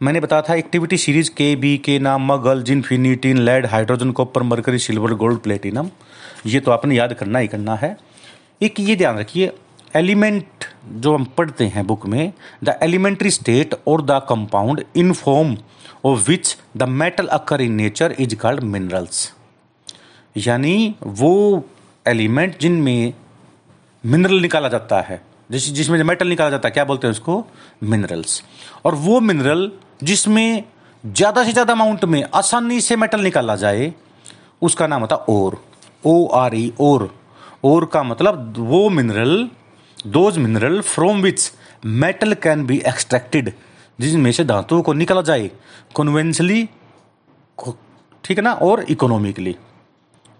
[0.00, 4.78] मैंने बताया था एक्टिविटी सीरीज़ के बी के नाम, मगल जिनफिनिटीन lead hydrogen copper mercury
[4.78, 5.90] silver gold platinum
[6.46, 7.96] ये तो आपने याद करना ही करना है।
[8.62, 9.52] एक ये ध्यान रखिए
[9.96, 12.32] एलिमेंट जो हम पढ़ते हैं बुक में
[12.64, 15.56] द एलिमेंट्री स्टेट और the compound in form
[16.04, 19.32] of which the metal occur in nature is called minerals
[20.36, 21.64] यानी वो
[22.06, 23.12] एलिमेंट जिनमें
[24.04, 25.20] मिनरल निकाला जाता है,
[25.50, 27.44] जिस, जिसमें मेटल निकाला जाता है, क्या बोलते हैं उसको?
[27.82, 28.42] मिनरल्स।
[28.84, 29.70] और वो मिनरल
[30.02, 30.64] जिसमें
[31.04, 33.92] ज़्यादा से ज़्यादा अमाउंट में आसानी से मेटल निकाला जाए,
[34.62, 35.60] उसका नाम होता ओर।
[36.04, 37.12] ओ आर ई ओर।
[37.64, 39.48] ओर का मतलब वो mineral
[40.06, 41.52] those mineral from which
[41.84, 43.52] metal can be extracted
[43.98, 45.50] जिसमें से धातुओं को निकाला जाए
[45.94, 46.64] कॉन्वेंशली
[48.24, 48.52] ठीक है ना?
[48.52, 49.56] और इकोनॉमिकली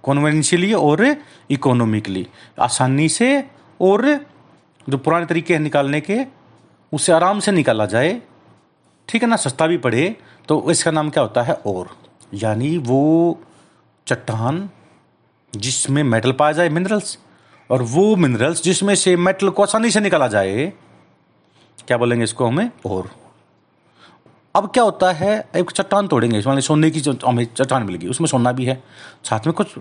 [0.04, 1.16] कॉन्वेंशियली और
[1.50, 2.26] इकोनॉमिकली
[2.60, 3.44] आसानी से
[3.80, 4.26] और
[4.88, 6.20] जो पुराने तरीके हैं निकालने के,
[6.92, 8.22] उसे आराम से निकाला जाए।
[9.08, 9.36] ठीक है ना?
[9.36, 10.16] सस्ता भी पड़े।
[10.48, 11.54] तो इसका नाम क्या होता है?
[11.54, 11.96] और।
[12.34, 13.40] यानी वो
[14.06, 14.70] चट्टान
[15.56, 17.18] जिसमें मेटल पाया जाए मिनरल्स
[17.70, 20.72] और वो मिनरल्स जिसमें से मेटल को आसानी से निकाला जाए।
[21.86, 22.70] क्या बोलेंगे इसको हमें?
[22.86, 23.23] और।
[24.54, 28.52] अब क्या होता है, एक चट्टान तोड़ेंगे मान सोने की हमें चट्टान मिलेगी, उसमें सोना
[28.52, 28.82] भी है,
[29.24, 29.74] साथ में कुछ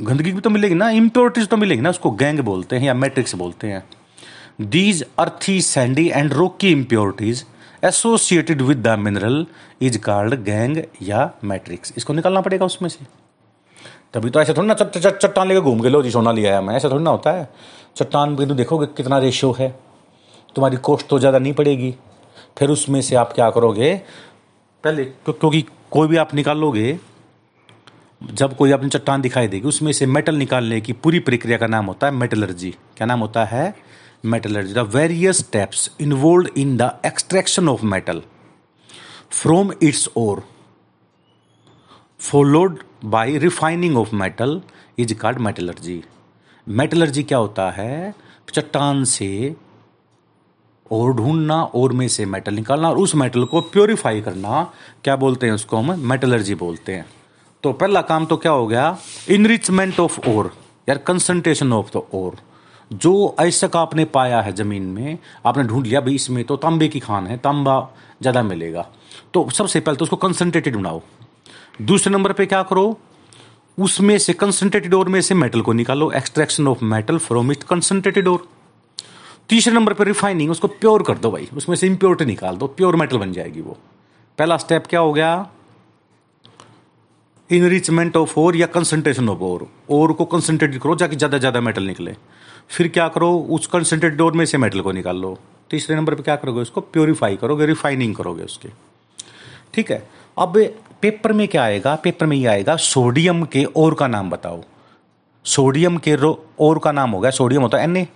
[0.00, 3.34] गंदगी भी तो मिलेगी ना, इम्प्योरिटीज तो मिलेगी ना, उसको गैंग बोलते हैं या मैट्रिक्स
[3.34, 3.84] बोलते हैं।
[4.62, 7.44] These earthy sandy and rocky impurities
[7.84, 9.46] associated with the mineral
[9.82, 13.06] is called gangue या मैट्रिक्स इसको निकालना पड़ेगा उसमें से।
[14.14, 16.74] तभी तो ऐसे थोड़ी ना चट्टान लेकर घूम के लो जी, सोना लिया है मैं
[16.76, 17.48] ऐसा थोड़ी ना होता है।
[17.96, 19.68] चट्टान बिंदु देखोगे कितना रेशियो है।
[20.56, 21.94] तुम्हारी कॉस्ट तो ज़्यादा नहीं पड़ेगी।
[22.58, 23.94] फिर उसमें से आप क्या करोगे?
[24.84, 26.98] पहले क्योंकि कोई भी आप निकालोगे,
[28.22, 31.86] जब कोई अपनी चट्टान दिखाई देगी, उसमें से मेटल निकालने की पूरी प्रक्रिया का नाम
[31.86, 33.74] होता है मेटलर्जी क्या नाम होता है?
[34.24, 38.22] Metallurgy the various steps involve in the extraction of metal
[39.30, 40.42] from its ore
[42.20, 44.60] followed by refining of metal
[44.98, 46.02] is called metallurgy
[46.68, 48.14] metallurgy क्या होता है?
[48.52, 49.56] चट्टान से
[50.90, 54.62] और ढूंढना, और में से मेटल निकालना, और उस मेटल को प्योरीफाई करना।
[55.04, 55.98] क्या बोलते हैं उसको हम?
[56.00, 57.06] मेटलर्जी बोलते हैं।
[57.64, 58.96] तो पहला काम तो क्या हो गया?
[59.30, 60.52] इनरिचमेंट ऑफ़ ओर
[60.88, 62.36] यार कंसंट्रेशन ऑफ़ द ओर
[62.90, 66.88] जो ऐसा का आपने पाया है ज़मीन में, आपने ढूंढ लिया भाई इसमें तो तांबे
[66.88, 67.80] की खान है, तांबा
[68.22, 68.86] ज़्यादा मिलेगा।
[69.34, 71.02] तो सबसे पहले तो उसको कंसनट्रेटेड बनाओ।
[71.82, 72.98] दूसरे नंबर पे क्या करो?
[73.78, 78.28] उसमें से कंसनट्रेटेड ओर में से मेटल को निकालो। Extraction of metal from it concentrated
[78.28, 78.48] ore
[79.48, 82.96] तीसरे नंबर पर रिफाइनिंग उसको प्योर कर दो भाई। उसमें से इम्प्योरिटी निकाल दो प्योर
[82.96, 83.76] मेटल बन जाएगी वो।
[84.38, 85.48] पहला स्टेप क्या हो गया?
[87.50, 91.82] इनरिचमेंट ऑफ़ ओर या कंसंट्रेशन ऑफ़ ओर ओर को कंसंट्रेट करो जाके ज़्यादा ज़्यादा मेटल
[91.82, 92.14] निकले।
[92.68, 93.32] फिर क्या करो?
[93.50, 95.38] उस कंसंट्रेटेड ओर में से मेटल को निकाल लो।
[95.70, 96.60] तीसरे नंबर पे क्या करोगे?
[96.60, 98.68] उसको प्योरीफाई करोगे रिफाइनिंग करोगे उसके।
[99.74, 100.06] ठीक है?
[100.36, 100.58] अब
[101.02, 101.94] पेपर में क्या आएगा?
[101.94, 104.62] पेपर में ये आएगा सोडियम के और का नाम बताओ।
[105.44, 108.06] सोडियम के और का नाम होगा सोडियम होता है एन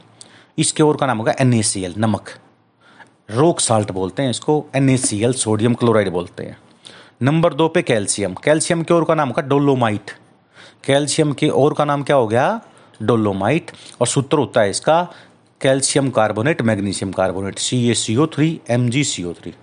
[0.59, 1.63] इसके और का नाम होगा एन
[1.99, 2.31] नमक।
[3.31, 6.57] रोक साल्ट बोलते हैं इसको एन सोडियम क्लोराइड बोलते हैं।
[7.23, 10.11] नंबर दो पे कैल्शियम कैल्शियम के और का नाम होगा डोलोमाइट
[10.87, 12.61] कैल्शियम के और का नाम क्या हो गया?
[13.03, 15.03] डोलोमाइट और सूत्र होता है इसका
[15.61, 19.55] calcium carbonate magnesium carbonate C A C O three M G C O three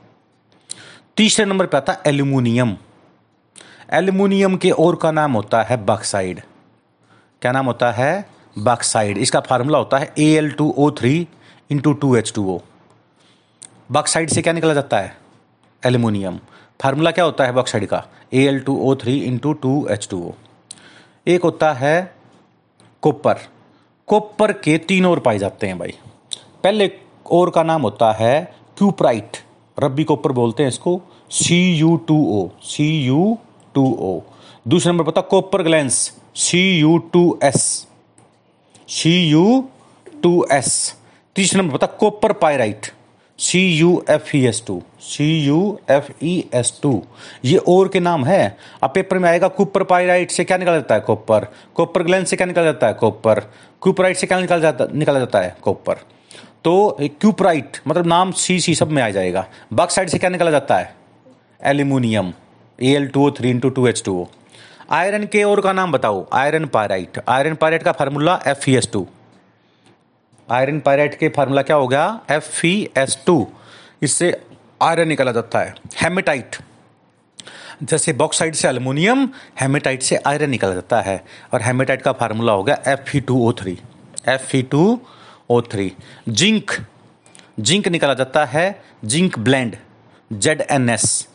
[1.17, 2.75] तीसरे नंबर पे आता है एल्यूमिनियम
[3.93, 6.41] एल्यूमिनियम के और का नाम होता है बक्साइड
[7.41, 8.38] क्या नाम होता है?
[8.55, 11.27] बक्साइड इसका फार्मूला होता है A L two O three
[11.69, 12.59] into two H two O
[13.91, 15.15] bauxite से क्या निकला जाता है?
[15.83, 16.39] एल्यूमिनियम
[16.81, 18.03] फार्मूला क्या होता है बक्साइड का?
[18.33, 20.31] A L two O three into two H two O
[21.27, 22.15] एक होता है
[23.03, 23.39] कोपर
[24.07, 25.93] कोपर के तीन और पाए जाते हैं भाई।
[26.63, 26.91] पहले
[27.31, 28.41] और का नाम होता है
[28.77, 29.37] क्यूप्राइट
[29.77, 33.37] रब्बी कोपर बोलते हैं इसको। C U two O C U
[33.75, 34.19] two O
[34.67, 35.93] दूसरे नंबर पता copper glance
[36.35, 37.87] C U two S
[38.89, 39.69] C U
[40.23, 40.69] two S
[41.35, 42.85] तीसरे नंबर पता copper pyrite
[43.39, 45.57] C U F E S two C U
[45.91, 46.91] F E S two
[47.45, 50.95] ये और के नाम है। अब पेपर में आएगा कूपर पायराइट से क्या निकल जाता
[50.95, 53.39] है कॉपर कॉपर ग्लैंड से क्या निकल जाता है कॉपर
[53.83, 56.03] क्यूपराइट से क्या निकल जाता निकल जाता है कॉपर
[56.63, 60.51] तो क्यूपराइट मतलब नाम सी सी सब में आ जाएगा। बक साइड से क्या निकला
[60.51, 60.93] जाता है?
[61.65, 62.33] Aluminium
[62.79, 64.25] A L two O three into two H two O
[64.91, 68.89] iron के और का नाम बताओ। आयरन पायराइट आयरन पायराइट का formula F E S
[68.93, 69.05] two
[70.49, 72.19] iron pyrite के फार्मूला क्या हो गया?
[72.31, 73.47] एफ़ ई एस टू
[74.03, 74.31] इससे
[74.81, 76.55] आयरन निकला जाता है। हेमेटाइट
[77.83, 79.27] जैसे बॉक्साइड से अल्मोनियम
[79.61, 81.23] हेमेटाइट से आयरन निकला जाता है।
[81.53, 83.77] और हेमेटाइट का फार्मूला हो गया F E two O three
[84.27, 84.99] F E two
[85.49, 85.91] O three
[86.29, 86.71] zinc
[87.59, 88.65] zinc निकला जाता है
[89.05, 89.75] zinc blende
[90.31, 91.27] Z N S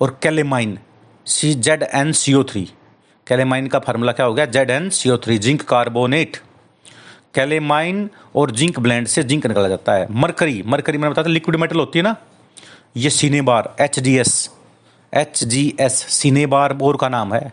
[0.00, 0.78] और calamine
[1.26, 2.68] C Z N C O three
[3.28, 4.44] calamine का फार्मूला क्या हो गया?
[4.46, 6.36] Z N C O three zinc carbonate.
[7.34, 11.78] Calamine और zinc blende से जिंक निकला जाता है। मरकरी मरकरी मैंने बताया लिक्विड मेटल
[11.78, 12.14] होती है ना?
[12.96, 14.50] ये cinnabar H D S
[15.12, 17.52] H G S cinnabar bore का नाम है।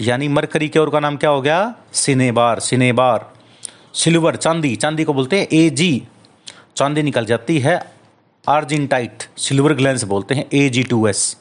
[0.00, 1.74] यानी मरकरी के और का नाम क्या हो गया?
[1.92, 3.32] सिनेबार सिनेबार
[3.94, 6.02] सिल्वर, चांदी चांदी को बोलते हैं ए जी
[6.76, 7.80] चांदी निकल जाती है
[8.44, 11.36] आर्जिनटाइट सिल्वर ग्लैंस बोलते हैं A G two S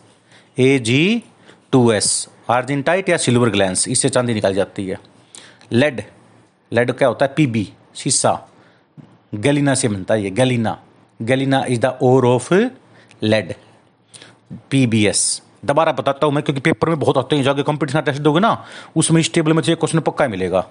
[0.60, 1.24] A G
[1.72, 4.98] two S argentite या सिल्वर ग्लैंस, इससे चांदी निकाली जाती है।
[5.72, 6.04] लेड
[6.72, 7.34] लेड क्या होता है?
[7.38, 8.40] पीबी शीशा।
[9.36, 10.78] गलीना से बनता है ये, galena.
[11.22, 12.54] Galena is the ore of
[13.24, 13.54] lead
[14.70, 18.40] PBS दोबारा बताता हूँ मैं, क्योंकि पेपर में बहुत आते हैं, जाके कंपटीशन टेस्ट दोगे
[18.40, 18.66] ना,
[18.96, 20.66] उसमें इस टेबल में क्वेश्चन पक्का मिलेगा।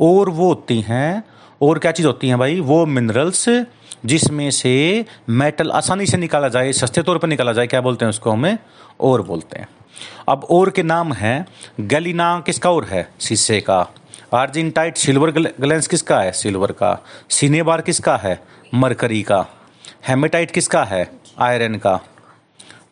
[0.00, 1.22] और वो होती हैं
[1.62, 2.60] और क्या चीज़ होती हैं भाई?
[2.60, 3.48] वो मिनरल्स
[4.06, 8.10] जिसमें से मेटल आसानी से निकाला जाए, सस्ते तौर पर निकाला जाए, क्या बोलते हैं
[8.10, 8.58] उसको हमें?
[9.00, 9.68] और बोलते हैं।
[10.28, 11.46] अब और के नाम है
[11.80, 13.10] गलिना, किसका और है?
[13.20, 13.94] शीशे का।
[14.34, 16.32] आर्जिनटाइट सिल्वर ग्लेंस किसका है?
[16.32, 16.98] सिल्वर का।
[17.30, 18.42] सीनेबार किसका है?
[18.74, 19.46] मरकरी का।
[20.08, 21.10] हेमेटाइट किसका है?
[21.38, 22.00] आयरन का।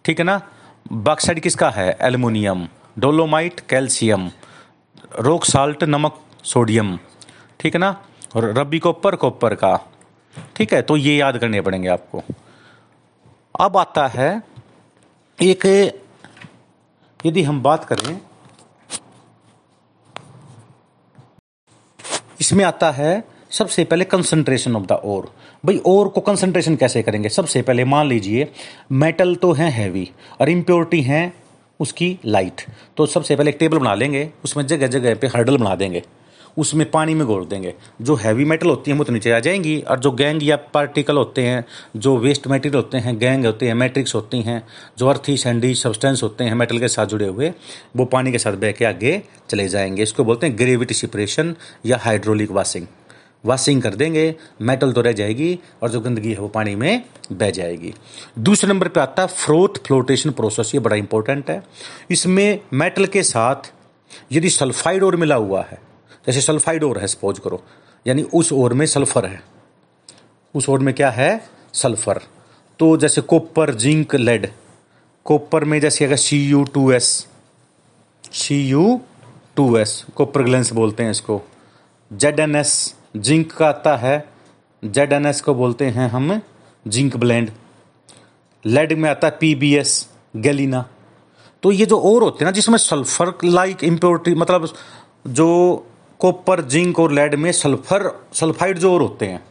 [0.05, 0.41] ठीक है ना?
[0.93, 1.97] बक्साइड किसका है?
[2.01, 2.69] Aluminium.
[2.99, 4.31] Dolomite, calcium.
[5.21, 6.99] Rock salt, नमक, सोडियम।
[7.61, 8.03] ठीक है ना?
[8.37, 9.77] और रबी कॉपर कॉपर का।
[10.57, 12.23] ठीक है तो ये याद करने पड़ेंगे आपको।
[13.61, 14.43] अब आता है
[15.43, 15.67] एक
[17.27, 18.20] यदि हम बात करें,
[22.41, 25.31] इसमें आता है सबसे पहले कंसंट्रेशन ऑफ़ द ओर
[25.64, 27.29] भाई ओर को कंसंट्रेशन कैसे करेंगे?
[27.29, 28.49] सबसे पहले मान लीजिए
[28.95, 30.09] मेटल तो है हैवी
[30.41, 31.33] और इम्प्योरिटी है
[31.81, 32.62] उसकी लाइट
[32.97, 36.03] तो सबसे पहले एक टेबल बना लेंगे, उसमें जगह जगह पे हर्डल बना देंगे।
[36.57, 39.81] उसमें पानी में घोल देंगे। जो हैवी मेटल होती हैं, वो तो नीचे आ जाएँगी।
[39.81, 41.65] और जो गैंग या पार्टिकल होते हैं,
[41.97, 44.63] जो वेस्ट मटेरियल होते हैं गैंग होते हैं मैट्रिक्स होती हैं,
[44.99, 47.53] जो अर्थी सैंडी सब्सटेंस होते हैं मेटल के साथ जुड़े हुए,
[47.97, 51.55] वो पानी के साथ बह के आगे चले जाएँगे। इसको बोलते हैं ग्रेविटी सिपरेशन
[51.87, 52.87] या हाइड्रोलिक वाशिंग
[53.45, 57.03] वॉशिंग कर देंगे मेटल तो रह जाएगी, और जो गंदगी है, वो पानी में
[57.33, 57.93] बह जाएगी।
[58.39, 61.63] दूसरे नंबर पे आता है फ्रोथ फ्लोटेशन प्रोसेस ये बड़ा इंपॉर्टेंट है।
[62.11, 63.73] इसमें मेटल के साथ
[64.33, 65.79] यदि सल्फाइड और मिला हुआ है
[66.27, 67.62] जैसे सल्फाइड ओर है, सपोज़ करो।
[68.07, 69.43] यानी उस ओर में सल्फ़र है।
[70.55, 71.49] उस ओर में क्या है?
[71.72, 72.20] सल्फ़र।
[72.79, 74.51] तो जैसे कॉपर जिंक, लेड।
[75.24, 77.27] कॉपर में जैसे अगर C U two S
[78.33, 79.01] C U
[79.57, 81.43] two S copper glance बोलते हैं इसको।
[82.12, 84.29] जेड एन एस जिंक का आता है।
[84.85, 86.41] जेड एन एस को बोलते हैं हम
[86.89, 87.51] जिंक ब्लेंड।
[88.66, 90.85] लेड में आता है पी बी एस गैलिना।
[91.62, 94.68] तो ये जो और होते हैं ना, जिसमें सल्फ़र लाइक इम्प्योरिटी मतलब
[95.27, 95.87] जो
[96.21, 99.45] कॉपर जिंक और लेड में सल्फ़र, सल्फाइड जो और होते हैं,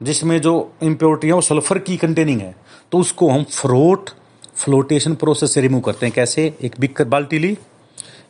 [0.00, 2.54] जिसमें जो इम्प्योरिटी है, वो सल्फ़र की कंटेनिंग है
[2.92, 4.10] तो उसको हम फ्रोट
[4.56, 6.54] फ्लोटेशन प्रोसेस से रिमूव करते हैं। कैसे?
[6.62, 7.56] एक बिकर बाल्टी ली,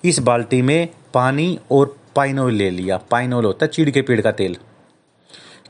[0.04, 4.02] इस बाल्टी में पानी और पाइन ऑयल ले लिया। पाइन ऑयल होता है चीड़ के
[4.02, 4.56] पेड़ का तेल।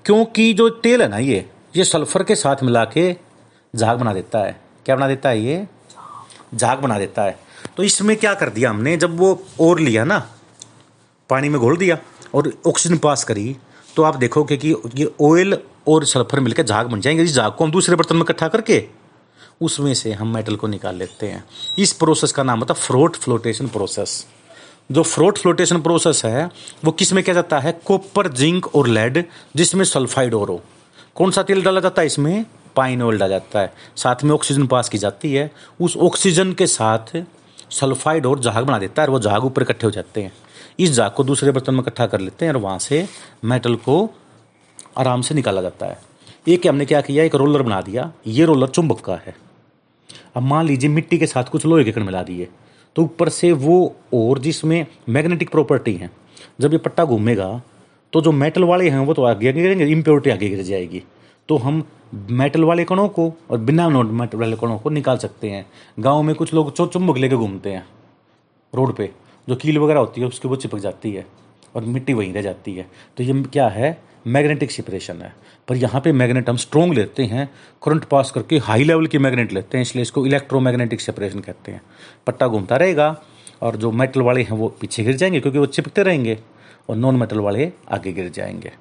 [0.05, 3.15] क्योंकि जो तेल है ना ये ये सल्फ़र के साथ मिला के
[3.77, 4.57] झाग बना देता है।
[4.87, 5.67] क्या बना देता है ये?
[6.55, 7.39] झाग बना देता है।
[7.77, 8.97] तो इसमें क्या कर दिया हमने?
[8.97, 10.27] जब वो और लिया ना
[11.31, 11.99] पानी में घोल दिया
[12.35, 13.57] और ऑक्सीजन पास करी
[13.97, 15.59] तो आप देखोगे कि ये ऑयल
[15.89, 18.85] और सल्फ़र मिलकर झाग बन जाएँगे। इस झाग को हम दूसरे बर्तन में इकट्ठा करके
[19.61, 21.45] उसमें से हम मेटल को निकाल लेते हैं।
[21.79, 24.27] इस प्रोसेस का नाम होता है फ्रोट फ्लोटेशन प्रोसेस
[24.93, 26.51] जो फ्रोट फ्लोटेशन प्रोसेस है,
[26.85, 27.73] वो किसमें किया जाता है?
[27.85, 29.25] कॉपर जिंक और लेड
[29.57, 30.61] जिसमें सल्फाइड और हो।
[31.15, 32.45] कौन सा तेल डाला जाता है इसमें?
[32.77, 35.51] पाइन ऑयल डाला जाता है। साथ में ऑक्सीजन पास की जाती है।
[35.81, 37.17] उस ऑक्सीजन के साथ
[37.71, 40.33] सल्फाइड और जहाग बना देता है और वो जहाग ऊपर इकट्ठे हो जाते हैं।
[40.79, 43.07] इस जाग को दूसरे बर्तन में इकट्ठा कर लेते हैं और वहाँ से
[43.45, 44.11] मेटल को
[44.99, 45.99] आराम से निकाला जाता है।
[46.49, 47.25] एक हमने क्या किया?
[47.25, 49.35] एक रोलर बना दिया। ये रोलर चुंबक का है।
[50.37, 52.49] अब मान लीजिए मिट्टी के साथ कुछ लोहे के कण मिला दिए।
[52.97, 56.11] तो ऊपर से वो और जिसमें मैग्नेटिक प्रॉपर्टी है,
[56.61, 57.61] जब ये पट्टा घूमेगा
[58.13, 61.03] तो जो मेटल वाले हैं वो तो आगे गिरेंगे इम्प्योरिटी आगे गिर जाएगी।
[61.49, 65.51] तो हम मेटल वाले कणों को और बिना नॉन मेटल वाले कणों को निकाल सकते
[65.51, 65.65] हैं।
[65.99, 67.87] गाँव में कुछ लोग चुंबक लेके घूमते हैं,
[68.73, 69.11] रोड पे।
[69.49, 71.27] जो कील वगैरह होती है, उसके वो चिपक जाती है
[71.77, 72.87] और मिट्टी वहीं रह जाती है।
[73.17, 73.97] तो ये क्या है?
[74.27, 75.33] मैग्नेटिक सेपरेशन है।
[75.69, 77.49] पर यहाँ पे मैग्नेट हम स्ट्रॉन्ग लेते हैं
[77.83, 81.81] करंट पास करके हाई लेवल की मैग्नेट लेते हैं, इसलिए इसको इलेक्ट्रोमैग्नेटिक सेपरेशन कहते हैं।
[82.27, 83.17] पट्टा घूमता रहेगा
[83.63, 86.39] और जो मेटल वाले हैं वो पीछे गिर जाएँगे क्योंकि वो चिपकते रहेंगे
[86.89, 88.73] और नॉन मेटल वाले आगे गिर जाएँगे।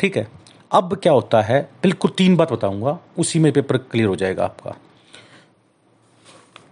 [0.00, 0.26] ठीक है?
[0.72, 1.62] अब क्या होता है?
[1.82, 4.76] बिल्कुल तीन बात बताऊँगा, उसी में पेपर क्लियर हो जाएगा आपका।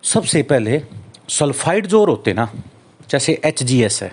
[0.02, 0.82] सबसे पहले
[1.28, 2.50] सल्फाइड जो होते ना,
[3.10, 4.12] जैसे एच जी एस है।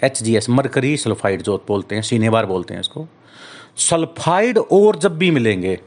[0.00, 3.06] H G S mercury sulphide जो बोलते हैं सीनेबार बोलते हैं इसको।
[3.78, 5.78] सल्फाइड और जब भी मिलेंगे,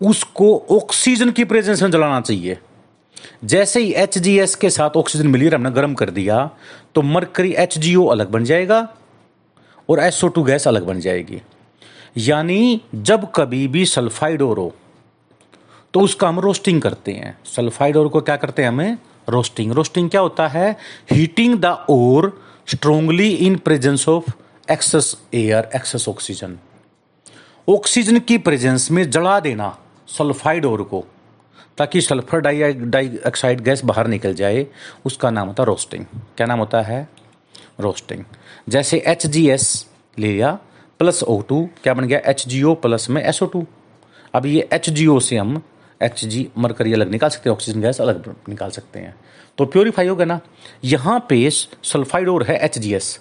[0.00, 2.58] उसको ऑक्सीजन की प्रेजेंस में जलाना चाहिए।
[3.44, 6.50] जैसे ही एच जी एस के साथ ऑक्सीजन मिली, हमने गर्म कर दिया
[6.94, 8.88] तो मरकरी एच जी ओ अलग बन जाएगा
[9.88, 11.40] और एसओ टू गैस अलग बन जाएगी।
[12.18, 14.74] यानी जब कभी भी सल्फाइड और हो
[15.94, 18.98] तो उसका हम रोस्टिंग करते हैं। सल्फाइड और को क्या करते हैं हमें?
[19.28, 20.76] रोस्टिंग। रोस्टिंग क्या होता है?
[21.10, 22.32] Heating the ore
[22.68, 24.30] strongly in presence of
[24.68, 26.58] excess air excess oxygen
[27.68, 29.76] oxygen की प्रेजेंस में जला देना
[30.08, 31.04] सल्फाइड ओर को,
[31.78, 34.66] ताकि सल्फ़र डाइऑक्साइड गैस बाहर निकल जाए।
[35.06, 36.04] उसका नाम होता है रोस्टिंग
[36.36, 37.08] क्या नाम होता है?
[37.80, 38.24] रोस्टिंग
[38.68, 39.86] जैसे एच जी एस
[40.18, 40.58] ले लिया
[41.00, 42.20] प्लस ओ टू क्या बन गया?
[42.26, 43.66] एच जी ओ प्लस में एस ओ टू
[44.34, 45.62] अब ये एच जी ओ से हम
[46.00, 49.14] एच जी मरकरी अलग निकाल सकते हैं ऑक्सीजन गैस अलग निकाल सकते हैं।
[49.58, 50.40] तो प्योरीफाई होगा ना,
[50.84, 53.18] यहाँ पे सल्फाइड और है एच जी एस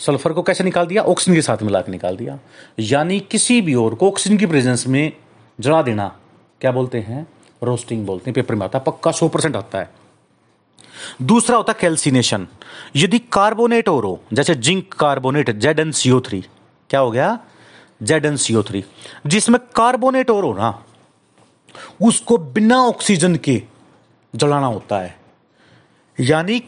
[0.00, 1.02] सल्फ़र को कैसे निकाल दिया?
[1.02, 2.38] ऑक्सीजन के साथ मिला के निकाल दिया।
[2.80, 5.12] यानी किसी भी और को ऑक्सीजन की प्रेजेंस में
[5.58, 6.06] जला देना,
[6.60, 7.26] क्या बोलते हैं?
[7.62, 9.90] रोस्टिंग बोलते हैं पेपर में आता है, पक्का सौ परसेंट आता है।
[11.22, 12.46] दूसरा होता है कैल्सिनेशन
[12.96, 16.40] यदि कार्बोनेट और हो, जैसे zinc carbonate Z N C O three
[16.90, 17.38] क्या हो गया?
[18.02, 18.84] Z N C O three
[19.26, 20.70] जिसमें कार्बोनेट और हो ना
[22.02, 23.62] उसको बिना ऑक्सीजन के
[24.34, 25.16] जलाना होता है।
[26.18, 26.62] यानी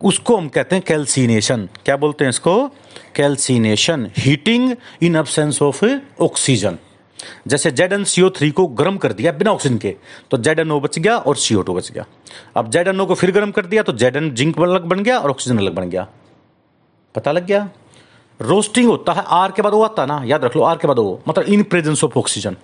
[0.00, 2.66] उसको हम कहते हैं कैल्सिनेशन क्या बोलते हैं इसको?
[3.14, 5.84] Calcination heating in absence of
[6.20, 6.78] oxygen
[7.48, 9.94] जैसे Z N C O three को गर्म कर दिया बिना ऑक्सीजन के
[10.30, 12.04] तो जेड एन ओ बच गया और सीओ टू बच गया।
[12.56, 15.02] अब जेड एन ओ को फिर गर्म कर दिया तो जेड एन जिंक अलग बन
[15.02, 16.06] गया और ऑक्सीजन अलग बन गया।
[17.14, 17.68] पता लग गया?
[18.40, 20.22] रोस्टिंग होता है आर के बाद वो आता ना?
[20.24, 22.56] याद रख लो आर के बाद वो मतलब इन प्रेजेंस ऑफ़ ऑक्सीजन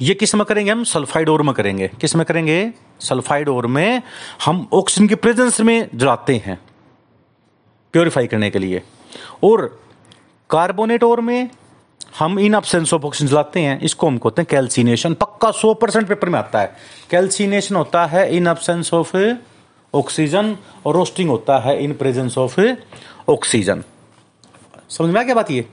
[0.00, 0.84] ये किसमें करेंगे हम?
[0.84, 2.72] सल्फाइड ओर में करेंगे। किसमें करेंगे?
[3.00, 4.02] सल्फाइड ओर में
[4.44, 6.58] हम ऑक्सीजन के प्रेजेंस में जलाते हैं,
[7.94, 8.82] प्योरीफाई करने के लिए।
[9.44, 9.80] और
[10.50, 11.48] कार्बोनेट ओर में
[12.18, 16.08] हम इन अपसेंस ऑफ़ ऑक्सीजन जलाते हैं। इसको हम कहते हैं कैल्सिनेशन। पक्का सौ परसेंट
[16.08, 16.76] पेपर में आता है।
[17.10, 19.16] कैल्सिनेशन होता है इन अपसेंस ऑफ़
[19.94, 22.60] ऑक्सीजन और रोस्टिंग होता है इन प्रेजेंस ऑफ़
[23.28, 23.82] ऑक्सीजन।
[24.90, 25.68] समझ में आ क्या बात ये?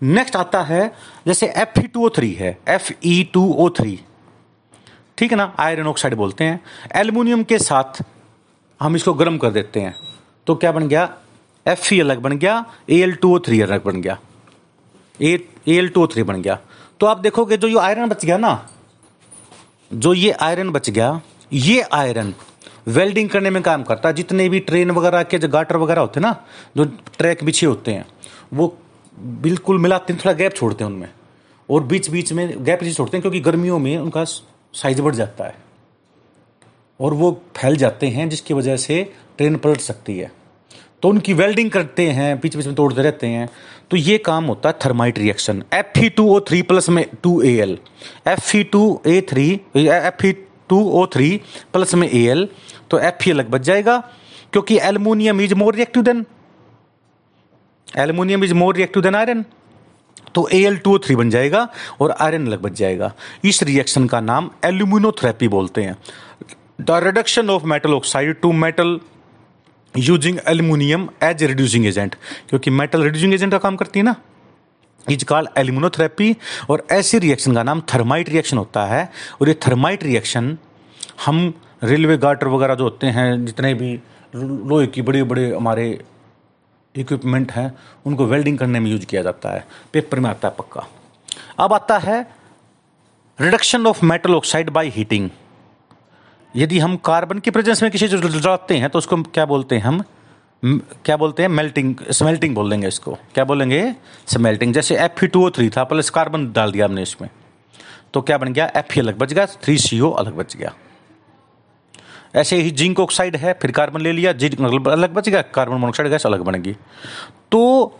[0.00, 0.92] नेक्स्ट आता है,
[1.26, 3.98] जैसे F E two O three है F E two O three
[5.18, 5.54] ठीक है ना?
[5.58, 6.60] आयरन ऑक्साइड बोलते हैं।
[6.96, 8.02] एल्यूमिनियम के साथ
[8.80, 9.94] हम इसको गर्म कर देते हैं।
[10.46, 11.08] तो क्या बन गया?
[11.66, 14.18] एफ़ ई अलग बन गया A L two O three अलग बन गया।
[15.22, 15.38] A
[15.68, 16.58] L two O three बन गया।
[17.00, 18.68] तो आप देखोगे, जो ये आयरन बच गया ना,
[19.90, 21.20] जो ये आयरन बच गया,
[21.52, 22.34] ये आयरन
[22.88, 26.20] वेल्डिंग करने में काम करता है। जितने भी ट्रेन वगैरह के जो गाटर वगैरह होते
[26.20, 26.36] हैं ना,
[26.76, 26.84] जो
[27.18, 28.06] ट्रैक बिछे होते हैं,
[28.54, 28.76] वो
[29.16, 31.08] बिल्कुल मिलाते हैं थोड़ा गैप छोड़ते हैं उनमें।
[31.68, 35.44] और बीच बीच में गैप इसलिए छोड़ते हैं क्योंकि गर्मियों में उनका साइज़ बढ़ जाता
[35.44, 35.54] है।
[37.00, 39.02] और वो फैल जाते हैं, जिसकी वजह से
[39.38, 40.30] ट्रेन पलट सकती है।
[41.02, 43.48] तो उनकी वेल्डिंग करते हैं बीच बीच में तोड़ते रहते हैं।
[43.90, 47.40] तो ये काम होता है thermite reaction F E two O three plus में two
[47.42, 47.78] A L
[48.28, 50.32] F E two A three F E
[50.68, 51.28] two O three
[51.72, 52.48] plus में ए एल
[52.90, 53.98] तो एफ़ ई अलग बच जाएगा,
[54.52, 56.24] क्योंकि aluminium is more reactive than
[57.88, 59.44] aluminium is more reactive than iron.
[60.34, 61.68] तो A L to three बन जाएगा
[62.00, 63.12] और आयरन अलग बच जाएगा।
[63.44, 65.96] इस रिएक्शन का नाम एल्यूमिनोथेरेपी बोलते हैं।
[66.80, 68.98] The reduction of metal oxide to metal
[69.94, 72.14] using aluminium as a reducing agent
[72.48, 74.14] क्योंकि मेटल रिड्यूसिंग एजेंट का काम करती है ना।
[75.10, 76.36] इज़ कॉल्ड एल्यूमिनोथेरेपी
[76.70, 79.08] और ऐसी रिएक्शन का नाम थर्माइट रिएक्शन होता है।
[79.40, 80.56] और ये थर्माइट रिएक्शन
[81.26, 81.52] हम
[81.84, 83.92] रेलवे गार्टर वगैरह जो होते हैं, जितने भी
[84.34, 85.88] लोहे की बड़े बड़े हमारे
[86.98, 87.72] इक्विपमेंट हैं,
[88.06, 90.86] उनको वेल्डिंग करने में यूज़ किया जाता है। पेपर में आता है पक्का।
[91.58, 92.20] अब आता है
[93.38, 95.30] reduction of metal oxide by heating
[96.56, 99.82] यदि हम कार्बन की प्रेजेंस में किसी चीज़ जलाते हैं तो उसको क्या बोलते हैं
[99.82, 100.02] हम?
[101.04, 101.48] क्या बोलते हैं?
[101.48, 103.94] मेल्टिंग स्मेल्टिंग बोल देंगे इसको। क्या बोलेंगे?
[104.26, 107.28] स्मेल्टिंग जैसे एफ़ टू ओ थ्री था प्लस कार्बन डाल दिया हमने इसमें।
[108.14, 108.70] तो क्या बन गया?
[108.76, 110.72] एफ़ अलग बच गया थ्री सी ओ अलग बच गया।
[112.36, 116.10] ऐसे ही जिंक ऑक्साइड है, फिर कार्बन ले लिया, जिंक अलग बच गया, कार्बन मोनोक्साइड
[116.10, 116.76] गैस अलग बनेगी।
[117.52, 117.98] तो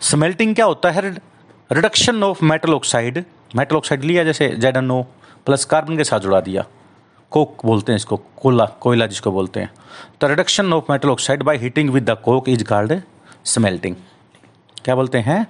[0.00, 1.10] स्मेल्टिंग क्या होता है?
[1.72, 3.24] Reduction of metal oxide
[3.56, 5.02] metal oxide लिया जैसे Z N O
[5.46, 6.64] plus carbon के साथ जुड़ा दिया।
[7.32, 9.70] कोक बोलते हैं इसको कोला कोयला जिसको बोलते हैं।
[10.20, 13.00] तो reduction of metal oxide by heating with the coke is called
[13.44, 13.96] smelting
[14.84, 15.46] क्या बोलते हैं?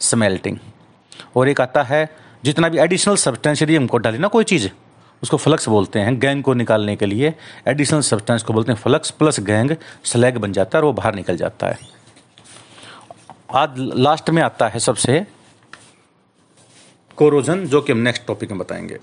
[0.00, 0.58] स्मेल्टिंग
[1.36, 2.08] और एक आता है,
[2.44, 4.68] जितना भी एडिशनल सब्सटेंस यदि हमको डाली ना कोई चीज़
[5.22, 7.34] उसको फ्लक्स बोलते हैं गैंग को निकालने के लिए
[7.68, 9.70] एडिशनल सब्सटेंस को बोलते हैं फ्लक्स प्लस गैंग
[10.04, 11.78] स्लैग बन जाता है और वो बाहर निकल जाता है।
[13.54, 15.26] आज लास्ट में आता है सबसे
[17.16, 18.98] कोरोजन जो कि हम नेक्स्ट टॉपिक में बताएँगे।